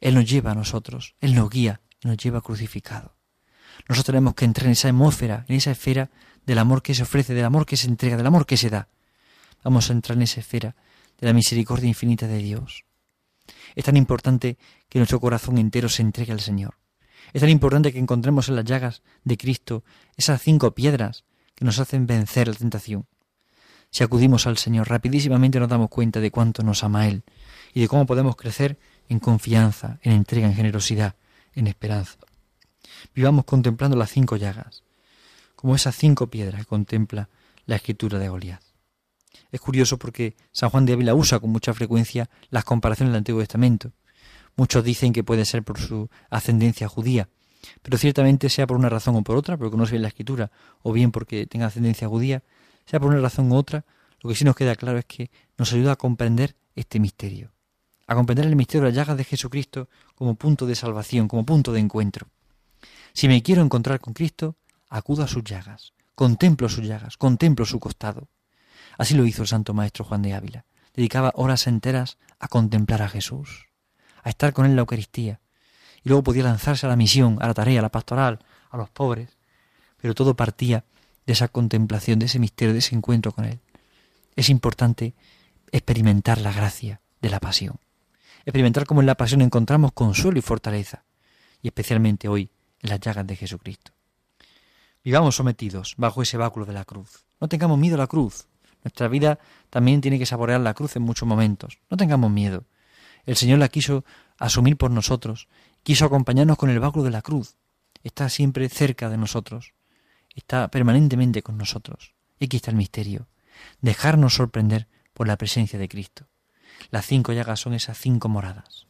Él 0.00 0.14
nos 0.14 0.28
lleva 0.28 0.52
a 0.52 0.54
nosotros, 0.54 1.14
Él 1.20 1.34
nos 1.34 1.48
guía 1.48 1.80
y 2.02 2.08
nos 2.08 2.16
lleva 2.16 2.40
crucificado. 2.40 3.14
Nosotros 3.88 4.06
tenemos 4.06 4.34
que 4.34 4.44
entrar 4.44 4.66
en 4.66 4.72
esa 4.72 4.88
atmósfera, 4.88 5.44
en 5.48 5.56
esa 5.56 5.70
esfera 5.70 6.10
del 6.44 6.58
amor 6.58 6.82
que 6.82 6.94
se 6.94 7.04
ofrece, 7.04 7.34
del 7.34 7.44
amor 7.44 7.64
que 7.66 7.76
se 7.76 7.86
entrega, 7.86 8.16
del 8.16 8.26
amor 8.26 8.46
que 8.46 8.56
se 8.56 8.70
da. 8.70 8.88
Vamos 9.62 9.88
a 9.88 9.92
entrar 9.92 10.16
en 10.16 10.22
esa 10.22 10.40
esfera 10.40 10.74
de 11.20 11.26
la 11.26 11.32
misericordia 11.32 11.88
infinita 11.88 12.26
de 12.26 12.38
Dios. 12.38 12.84
Es 13.76 13.84
tan 13.84 13.96
importante 13.96 14.58
que 14.88 14.98
nuestro 14.98 15.20
corazón 15.20 15.58
entero 15.58 15.88
se 15.88 16.02
entregue 16.02 16.32
al 16.32 16.40
Señor. 16.40 16.78
Es 17.32 17.40
tan 17.40 17.50
importante 17.50 17.92
que 17.92 17.98
encontremos 17.98 18.48
en 18.48 18.56
las 18.56 18.64
llagas 18.64 19.02
de 19.24 19.36
Cristo 19.36 19.84
esas 20.16 20.42
cinco 20.42 20.74
piedras 20.74 21.24
que 21.56 21.64
nos 21.64 21.80
hacen 21.80 22.06
vencer 22.06 22.46
la 22.46 22.54
tentación. 22.54 23.06
Si 23.90 24.04
acudimos 24.04 24.46
al 24.46 24.58
Señor 24.58 24.88
rapidísimamente 24.88 25.58
nos 25.58 25.68
damos 25.68 25.88
cuenta 25.88 26.20
de 26.20 26.30
cuánto 26.30 26.62
nos 26.62 26.84
ama 26.84 27.08
Él 27.08 27.24
y 27.74 27.80
de 27.80 27.88
cómo 27.88 28.06
podemos 28.06 28.36
crecer 28.36 28.78
en 29.08 29.18
confianza, 29.18 29.98
en 30.02 30.12
entrega, 30.12 30.46
en 30.46 30.54
generosidad, 30.54 31.16
en 31.54 31.66
esperanza. 31.66 32.18
Vivamos 33.14 33.44
contemplando 33.44 33.96
las 33.96 34.10
cinco 34.10 34.36
llagas, 34.36 34.84
como 35.54 35.74
esas 35.74 35.96
cinco 35.96 36.28
piedras 36.28 36.60
que 36.60 36.66
contempla 36.66 37.28
la 37.64 37.76
escritura 37.76 38.18
de 38.18 38.28
Goliat. 38.28 38.62
Es 39.50 39.60
curioso 39.60 39.98
porque 39.98 40.36
San 40.52 40.70
Juan 40.70 40.86
de 40.86 40.92
Ávila 40.92 41.14
usa 41.14 41.40
con 41.40 41.50
mucha 41.50 41.72
frecuencia 41.72 42.28
las 42.50 42.64
comparaciones 42.64 43.12
del 43.12 43.18
Antiguo 43.18 43.40
Testamento. 43.40 43.92
Muchos 44.56 44.84
dicen 44.84 45.12
que 45.12 45.24
puede 45.24 45.44
ser 45.44 45.62
por 45.62 45.78
su 45.78 46.10
ascendencia 46.30 46.88
judía, 46.88 47.28
pero 47.82 47.98
ciertamente 47.98 48.48
sea 48.48 48.66
por 48.66 48.76
una 48.76 48.88
razón 48.88 49.16
o 49.16 49.22
por 49.22 49.36
otra, 49.36 49.56
porque 49.56 49.76
no 49.76 49.86
se 49.86 49.92
ve 49.92 49.98
la 49.98 50.08
escritura, 50.08 50.50
o 50.82 50.92
bien 50.92 51.12
porque 51.12 51.46
tenga 51.46 51.66
ascendencia 51.66 52.08
judía, 52.08 52.42
sea 52.86 53.00
por 53.00 53.10
una 53.10 53.20
razón 53.20 53.50
u 53.50 53.56
otra, 53.56 53.84
lo 54.20 54.30
que 54.30 54.36
sí 54.36 54.44
nos 54.44 54.56
queda 54.56 54.76
claro 54.76 54.98
es 54.98 55.04
que 55.04 55.30
nos 55.58 55.72
ayuda 55.72 55.92
a 55.92 55.96
comprender 55.96 56.56
este 56.74 56.98
misterio, 57.00 57.52
a 58.06 58.14
comprender 58.14 58.46
el 58.46 58.56
misterio 58.56 58.82
de 58.82 58.88
las 58.88 58.96
llagas 58.96 59.16
de 59.16 59.24
Jesucristo 59.24 59.88
como 60.14 60.34
punto 60.34 60.66
de 60.66 60.74
salvación, 60.74 61.28
como 61.28 61.44
punto 61.44 61.72
de 61.72 61.80
encuentro. 61.80 62.28
Si 63.12 63.28
me 63.28 63.42
quiero 63.42 63.62
encontrar 63.62 64.00
con 64.00 64.14
Cristo, 64.14 64.56
acudo 64.88 65.24
a 65.24 65.28
sus 65.28 65.44
llagas, 65.44 65.92
contemplo 66.14 66.68
sus 66.68 66.86
llagas, 66.86 67.16
contemplo 67.16 67.64
su 67.64 67.80
costado. 67.80 68.28
Así 68.98 69.14
lo 69.14 69.26
hizo 69.26 69.42
el 69.42 69.48
Santo 69.48 69.74
Maestro 69.74 70.04
Juan 70.04 70.22
de 70.22 70.34
Ávila. 70.34 70.64
Dedicaba 70.94 71.32
horas 71.34 71.66
enteras 71.66 72.18
a 72.38 72.48
contemplar 72.48 73.02
a 73.02 73.08
Jesús, 73.08 73.68
a 74.22 74.30
estar 74.30 74.52
con 74.52 74.64
él 74.64 74.72
en 74.72 74.76
la 74.76 74.80
Eucaristía. 74.80 75.40
Y 76.06 76.08
luego 76.08 76.22
podía 76.22 76.44
lanzarse 76.44 76.86
a 76.86 76.88
la 76.88 76.94
misión, 76.94 77.36
a 77.40 77.48
la 77.48 77.54
tarea, 77.54 77.80
a 77.80 77.82
la 77.82 77.88
pastoral, 77.88 78.38
a 78.70 78.76
los 78.76 78.88
pobres. 78.90 79.36
Pero 79.96 80.14
todo 80.14 80.36
partía 80.36 80.84
de 81.26 81.32
esa 81.32 81.48
contemplación, 81.48 82.20
de 82.20 82.26
ese 82.26 82.38
misterio, 82.38 82.72
de 82.74 82.78
ese 82.78 82.94
encuentro 82.94 83.32
con 83.32 83.44
Él. 83.44 83.58
Es 84.36 84.48
importante 84.48 85.14
experimentar 85.72 86.40
la 86.40 86.52
gracia 86.52 87.00
de 87.20 87.28
la 87.28 87.40
pasión. 87.40 87.80
Experimentar 88.44 88.86
cómo 88.86 89.00
en 89.00 89.06
la 89.06 89.16
pasión 89.16 89.42
encontramos 89.42 89.90
consuelo 89.94 90.38
y 90.38 90.42
fortaleza. 90.42 91.02
Y 91.60 91.66
especialmente 91.66 92.28
hoy, 92.28 92.50
en 92.82 92.90
las 92.90 93.00
llagas 93.00 93.26
de 93.26 93.34
Jesucristo. 93.34 93.90
Vivamos 95.02 95.34
sometidos 95.34 95.94
bajo 95.96 96.22
ese 96.22 96.36
báculo 96.36 96.66
de 96.66 96.72
la 96.72 96.84
cruz. 96.84 97.24
No 97.40 97.48
tengamos 97.48 97.80
miedo 97.80 97.96
a 97.96 97.98
la 97.98 98.06
cruz. 98.06 98.46
Nuestra 98.84 99.08
vida 99.08 99.40
también 99.70 100.00
tiene 100.00 100.20
que 100.20 100.26
saborear 100.26 100.60
la 100.60 100.74
cruz 100.74 100.94
en 100.94 101.02
muchos 101.02 101.26
momentos. 101.26 101.80
No 101.90 101.96
tengamos 101.96 102.30
miedo. 102.30 102.62
El 103.24 103.34
Señor 103.34 103.58
la 103.58 103.68
quiso 103.68 104.04
asumir 104.38 104.76
por 104.76 104.92
nosotros. 104.92 105.48
Quiso 105.86 106.04
acompañarnos 106.04 106.58
con 106.58 106.68
el 106.68 106.80
báculo 106.80 107.04
de 107.04 107.12
la 107.12 107.22
cruz. 107.22 107.54
Está 108.02 108.28
siempre 108.28 108.68
cerca 108.68 109.08
de 109.08 109.16
nosotros 109.16 109.76
está 110.36 110.68
permanentemente 110.68 111.42
con 111.42 111.58
nosotros. 111.58 112.14
Y 112.38 112.44
aquí 112.44 112.58
está 112.58 112.70
el 112.70 112.76
misterio. 112.76 113.26
Dejarnos 113.80 114.34
sorprender 114.34 114.86
por 115.14 115.26
la 115.26 115.36
presencia 115.36 115.78
de 115.78 115.88
Cristo. 115.88 116.26
Las 116.90 117.06
cinco 117.06 117.32
llagas 117.32 117.60
son 117.60 117.72
esas 117.72 117.98
cinco 117.98 118.28
moradas. 118.28 118.86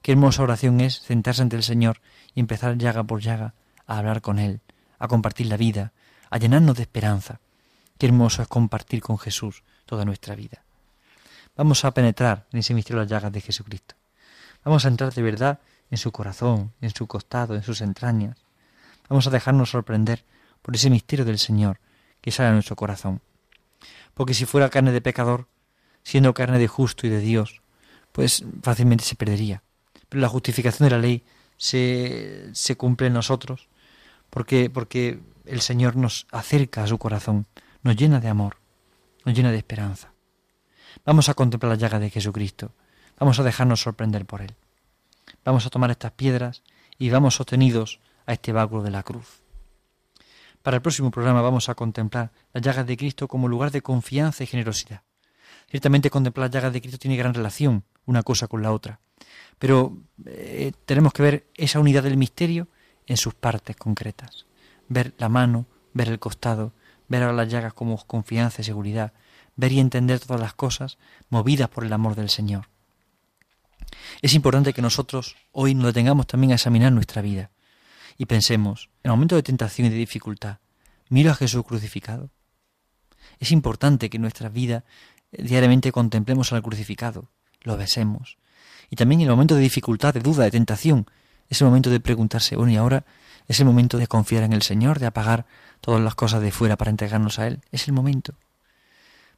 Qué 0.00 0.12
hermosa 0.12 0.42
oración 0.42 0.80
es 0.80 0.94
sentarse 0.94 1.42
ante 1.42 1.56
el 1.56 1.62
Señor 1.62 2.00
y 2.34 2.40
empezar 2.40 2.78
llaga 2.78 3.04
por 3.04 3.20
llaga 3.20 3.54
a 3.86 3.98
hablar 3.98 4.22
con 4.22 4.38
Él, 4.38 4.60
a 4.98 5.08
compartir 5.08 5.46
la 5.46 5.56
vida, 5.56 5.92
a 6.30 6.38
llenarnos 6.38 6.76
de 6.76 6.82
esperanza. 6.82 7.40
Qué 7.98 8.06
hermoso 8.06 8.42
es 8.42 8.48
compartir 8.48 9.02
con 9.02 9.18
Jesús 9.18 9.62
toda 9.84 10.04
nuestra 10.04 10.34
vida. 10.34 10.62
Vamos 11.56 11.84
a 11.84 11.92
penetrar 11.92 12.46
en 12.52 12.60
ese 12.60 12.72
misterio 12.72 13.00
de 13.00 13.04
las 13.04 13.10
llagas 13.10 13.32
de 13.32 13.40
Jesucristo. 13.40 13.96
Vamos 14.64 14.84
a 14.84 14.88
entrar 14.88 15.12
de 15.12 15.22
verdad 15.22 15.60
en 15.90 15.98
su 15.98 16.12
corazón, 16.12 16.72
en 16.80 16.90
su 16.90 17.06
costado, 17.06 17.54
en 17.54 17.62
sus 17.62 17.80
entrañas. 17.80 18.44
Vamos 19.08 19.26
a 19.26 19.30
dejarnos 19.30 19.70
sorprender 19.70 20.24
por 20.62 20.74
ese 20.74 20.90
misterio 20.90 21.24
del 21.24 21.38
Señor 21.38 21.80
que 22.20 22.30
sale 22.30 22.50
a 22.50 22.52
nuestro 22.52 22.76
corazón. 22.76 23.20
Porque 24.14 24.34
si 24.34 24.44
fuera 24.44 24.70
carne 24.70 24.92
de 24.92 25.00
pecador, 25.00 25.48
siendo 26.02 26.34
carne 26.34 26.58
de 26.58 26.68
justo 26.68 27.06
y 27.06 27.10
de 27.10 27.20
Dios, 27.20 27.62
pues 28.12 28.44
fácilmente 28.62 29.04
se 29.04 29.14
perdería. 29.14 29.62
Pero 30.08 30.20
la 30.20 30.28
justificación 30.28 30.88
de 30.88 30.94
la 30.94 31.00
ley 31.00 31.24
se, 31.56 32.50
se 32.52 32.76
cumple 32.76 33.08
en 33.08 33.12
nosotros 33.14 33.68
porque, 34.30 34.70
porque 34.70 35.20
el 35.46 35.60
Señor 35.60 35.96
nos 35.96 36.26
acerca 36.30 36.82
a 36.82 36.86
su 36.86 36.98
corazón, 36.98 37.46
nos 37.82 37.96
llena 37.96 38.20
de 38.20 38.28
amor, 38.28 38.58
nos 39.24 39.34
llena 39.34 39.50
de 39.50 39.58
esperanza. 39.58 40.12
Vamos 41.04 41.28
a 41.28 41.34
contemplar 41.34 41.70
la 41.70 41.78
llaga 41.78 41.98
de 41.98 42.10
Jesucristo, 42.10 42.72
vamos 43.18 43.38
a 43.38 43.42
dejarnos 43.42 43.80
sorprender 43.80 44.26
por 44.26 44.42
Él. 44.42 44.54
Vamos 45.48 45.64
a 45.64 45.70
tomar 45.70 45.90
estas 45.90 46.12
piedras 46.12 46.62
y 46.98 47.08
vamos 47.08 47.36
sostenidos 47.36 48.00
a 48.26 48.34
este 48.34 48.52
báculo 48.52 48.82
de 48.82 48.90
la 48.90 49.02
cruz. 49.02 49.40
Para 50.62 50.76
el 50.76 50.82
próximo 50.82 51.10
programa 51.10 51.40
vamos 51.40 51.70
a 51.70 51.74
contemplar 51.74 52.32
las 52.52 52.62
llagas 52.62 52.86
de 52.86 52.98
Cristo 52.98 53.28
como 53.28 53.48
lugar 53.48 53.70
de 53.70 53.80
confianza 53.80 54.44
y 54.44 54.46
generosidad. 54.46 55.04
Ciertamente 55.70 56.10
contemplar 56.10 56.48
las 56.48 56.50
llagas 56.52 56.74
de 56.74 56.82
Cristo 56.82 56.98
tiene 56.98 57.16
gran 57.16 57.32
relación 57.32 57.82
una 58.04 58.22
cosa 58.22 58.46
con 58.46 58.60
la 58.60 58.72
otra, 58.72 59.00
pero 59.58 59.96
eh, 60.26 60.72
tenemos 60.84 61.14
que 61.14 61.22
ver 61.22 61.46
esa 61.54 61.80
unidad 61.80 62.02
del 62.02 62.18
misterio 62.18 62.68
en 63.06 63.16
sus 63.16 63.32
partes 63.32 63.74
concretas. 63.74 64.44
Ver 64.90 65.14
la 65.16 65.30
mano, 65.30 65.64
ver 65.94 66.08
el 66.08 66.18
costado, 66.18 66.74
ver 67.08 67.22
a 67.22 67.32
las 67.32 67.48
llagas 67.48 67.72
como 67.72 67.96
confianza 68.06 68.60
y 68.60 68.66
seguridad, 68.66 69.14
ver 69.56 69.72
y 69.72 69.80
entender 69.80 70.20
todas 70.20 70.42
las 70.42 70.52
cosas 70.52 70.98
movidas 71.30 71.70
por 71.70 71.86
el 71.86 71.92
amor 71.94 72.16
del 72.16 72.28
Señor. 72.28 72.68
Es 74.22 74.34
importante 74.34 74.72
que 74.72 74.82
nosotros 74.82 75.36
hoy 75.52 75.74
nos 75.74 75.86
detengamos 75.86 76.26
también 76.26 76.52
a 76.52 76.56
examinar 76.56 76.92
nuestra 76.92 77.22
vida 77.22 77.50
y 78.16 78.26
pensemos, 78.26 78.90
en 79.04 79.10
el 79.10 79.16
momento 79.16 79.36
de 79.36 79.42
tentación 79.42 79.86
y 79.86 79.90
de 79.90 79.96
dificultad, 79.96 80.58
¿miro 81.08 81.30
a 81.30 81.34
Jesús 81.34 81.64
crucificado? 81.64 82.30
Es 83.38 83.52
importante 83.52 84.10
que 84.10 84.16
en 84.16 84.22
nuestra 84.22 84.48
vida 84.48 84.84
eh, 85.32 85.42
diariamente 85.42 85.92
contemplemos 85.92 86.52
al 86.52 86.62
crucificado, 86.62 87.30
lo 87.62 87.76
besemos. 87.76 88.38
Y 88.90 88.96
también 88.96 89.20
en 89.20 89.28
el 89.28 89.32
momento 89.32 89.54
de 89.54 89.60
dificultad, 89.60 90.14
de 90.14 90.20
duda, 90.20 90.44
de 90.44 90.50
tentación, 90.50 91.06
es 91.48 91.60
el 91.60 91.68
momento 91.68 91.90
de 91.90 92.00
preguntarse, 92.00 92.56
bueno, 92.56 92.72
y 92.72 92.76
ahora 92.76 93.04
es 93.46 93.60
el 93.60 93.66
momento 93.66 93.98
de 93.98 94.06
confiar 94.06 94.42
en 94.42 94.52
el 94.52 94.62
Señor, 94.62 94.98
de 94.98 95.06
apagar 95.06 95.46
todas 95.80 96.00
las 96.00 96.14
cosas 96.14 96.42
de 96.42 96.50
fuera 96.50 96.76
para 96.76 96.90
entregarnos 96.90 97.38
a 97.38 97.46
Él. 97.46 97.60
Es 97.72 97.86
el 97.86 97.94
momento. 97.94 98.34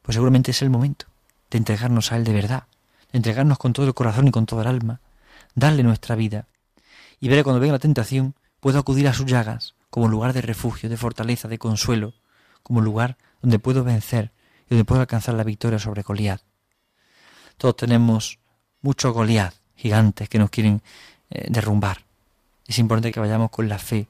Pues 0.03 0.15
seguramente 0.15 0.51
es 0.51 0.63
el 0.63 0.71
momento 0.71 1.07
de 1.51 1.59
entregarnos 1.59 2.13
a 2.13 2.17
Él 2.17 2.25
de 2.25 2.33
verdad, 2.33 2.65
entregarnos 3.12 3.59
con 3.59 3.73
todo 3.73 3.87
el 3.87 3.94
corazón 3.94 4.29
y 4.29 4.31
con 4.31 4.46
todo 4.46 4.62
el 4.62 4.68
alma, 4.68 5.01
darle 5.55 5.83
nuestra 5.83 6.14
vida. 6.14 6.46
Y 7.20 7.29
veré 7.29 7.44
cuando 7.44 7.61
venga 7.61 7.73
la 7.73 7.79
tentación, 7.79 8.35
Puedo 8.61 8.79
acudir 8.79 9.09
a 9.09 9.14
sus 9.14 9.25
llagas 9.25 9.75
como 9.88 10.07
lugar 10.09 10.35
de 10.35 10.42
refugio, 10.42 10.90
de 10.90 10.99
fortaleza, 10.99 11.49
de 11.49 11.59
consuelo, 11.59 12.12
como 12.62 12.83
lugar 12.83 13.16
donde 13.40 13.59
puedo 13.59 13.83
vencer 13.83 14.33
y 14.66 14.70
donde 14.70 14.85
puedo 14.85 15.01
alcanzar 15.01 15.35
la 15.35 15.44
victoria 15.44 15.79
sobre 15.79 16.03
Goliat. 16.03 16.42
Todos 17.57 17.77
tenemos 17.77 18.38
muchos 18.83 19.12
Goliat, 19.14 19.55
gigantes 19.75 20.29
que 20.29 20.38
nos 20.38 20.51
quieren 20.51 20.83
eh, 21.31 21.46
derrumbar. 21.49 22.05
Es 22.66 22.79
importante 22.79 23.12
que 23.12 23.20
vayamos 23.20 23.51
con 23.51 23.68
la 23.68 23.79
fe 23.79 24.07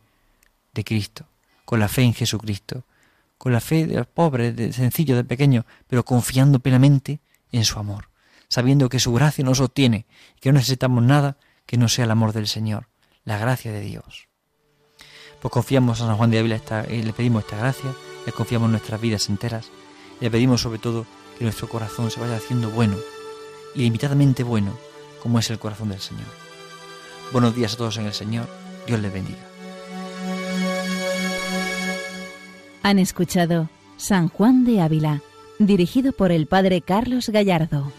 de 0.74 0.84
Cristo, 0.84 1.26
con 1.64 1.78
la 1.78 1.88
fe 1.88 2.02
en 2.02 2.12
Jesucristo, 2.12 2.82
con 3.38 3.52
la 3.52 3.60
fe 3.60 3.86
de 3.86 3.94
los 3.94 4.06
pobres, 4.08 4.54
de 4.56 4.72
sencillo, 4.72 5.14
de 5.14 5.24
pequeño, 5.24 5.64
pero 5.86 6.04
confiando 6.04 6.58
plenamente 6.58 7.20
en 7.52 7.64
su 7.64 7.78
amor, 7.78 8.08
sabiendo 8.50 8.88
que 8.90 9.00
su 9.00 9.12
gracia 9.14 9.44
nos 9.44 9.58
sostiene 9.58 10.06
y 10.36 10.40
que 10.40 10.52
no 10.52 10.58
necesitamos 10.58 11.02
nada 11.02 11.38
que 11.64 11.78
no 11.78 11.88
sea 11.88 12.04
el 12.04 12.10
amor 12.10 12.32
del 12.32 12.48
Señor, 12.48 12.88
la 13.24 13.38
gracia 13.38 13.72
de 13.72 13.80
Dios. 13.80 14.28
Pues 15.40 15.52
confiamos 15.52 16.00
a 16.00 16.06
San 16.06 16.16
Juan 16.16 16.30
de 16.30 16.40
Ávila 16.40 16.60
y 16.90 17.02
le 17.02 17.12
pedimos 17.12 17.44
esta 17.44 17.56
gracia, 17.56 17.94
le 18.26 18.32
confiamos 18.32 18.68
nuestras 18.68 19.00
vidas 19.00 19.28
enteras, 19.28 19.70
y 20.20 20.24
le 20.24 20.30
pedimos 20.30 20.60
sobre 20.60 20.80
todo 20.80 21.06
que 21.38 21.44
nuestro 21.44 21.68
corazón 21.68 22.10
se 22.10 22.20
vaya 22.20 22.36
haciendo 22.36 22.70
bueno, 22.70 22.96
ilimitadamente 23.74 24.42
bueno, 24.42 24.76
como 25.22 25.38
es 25.38 25.48
el 25.48 25.58
corazón 25.58 25.88
del 25.90 26.00
Señor. 26.00 26.26
Buenos 27.32 27.54
días 27.54 27.74
a 27.74 27.76
todos 27.76 27.96
en 27.98 28.06
el 28.06 28.12
Señor, 28.12 28.48
Dios 28.86 29.00
les 29.00 29.12
bendiga. 29.12 29.38
Han 32.82 32.98
escuchado 32.98 33.70
San 33.96 34.28
Juan 34.28 34.64
de 34.64 34.80
Ávila, 34.80 35.22
dirigido 35.58 36.12
por 36.12 36.32
el 36.32 36.46
Padre 36.46 36.80
Carlos 36.80 37.28
Gallardo. 37.28 37.92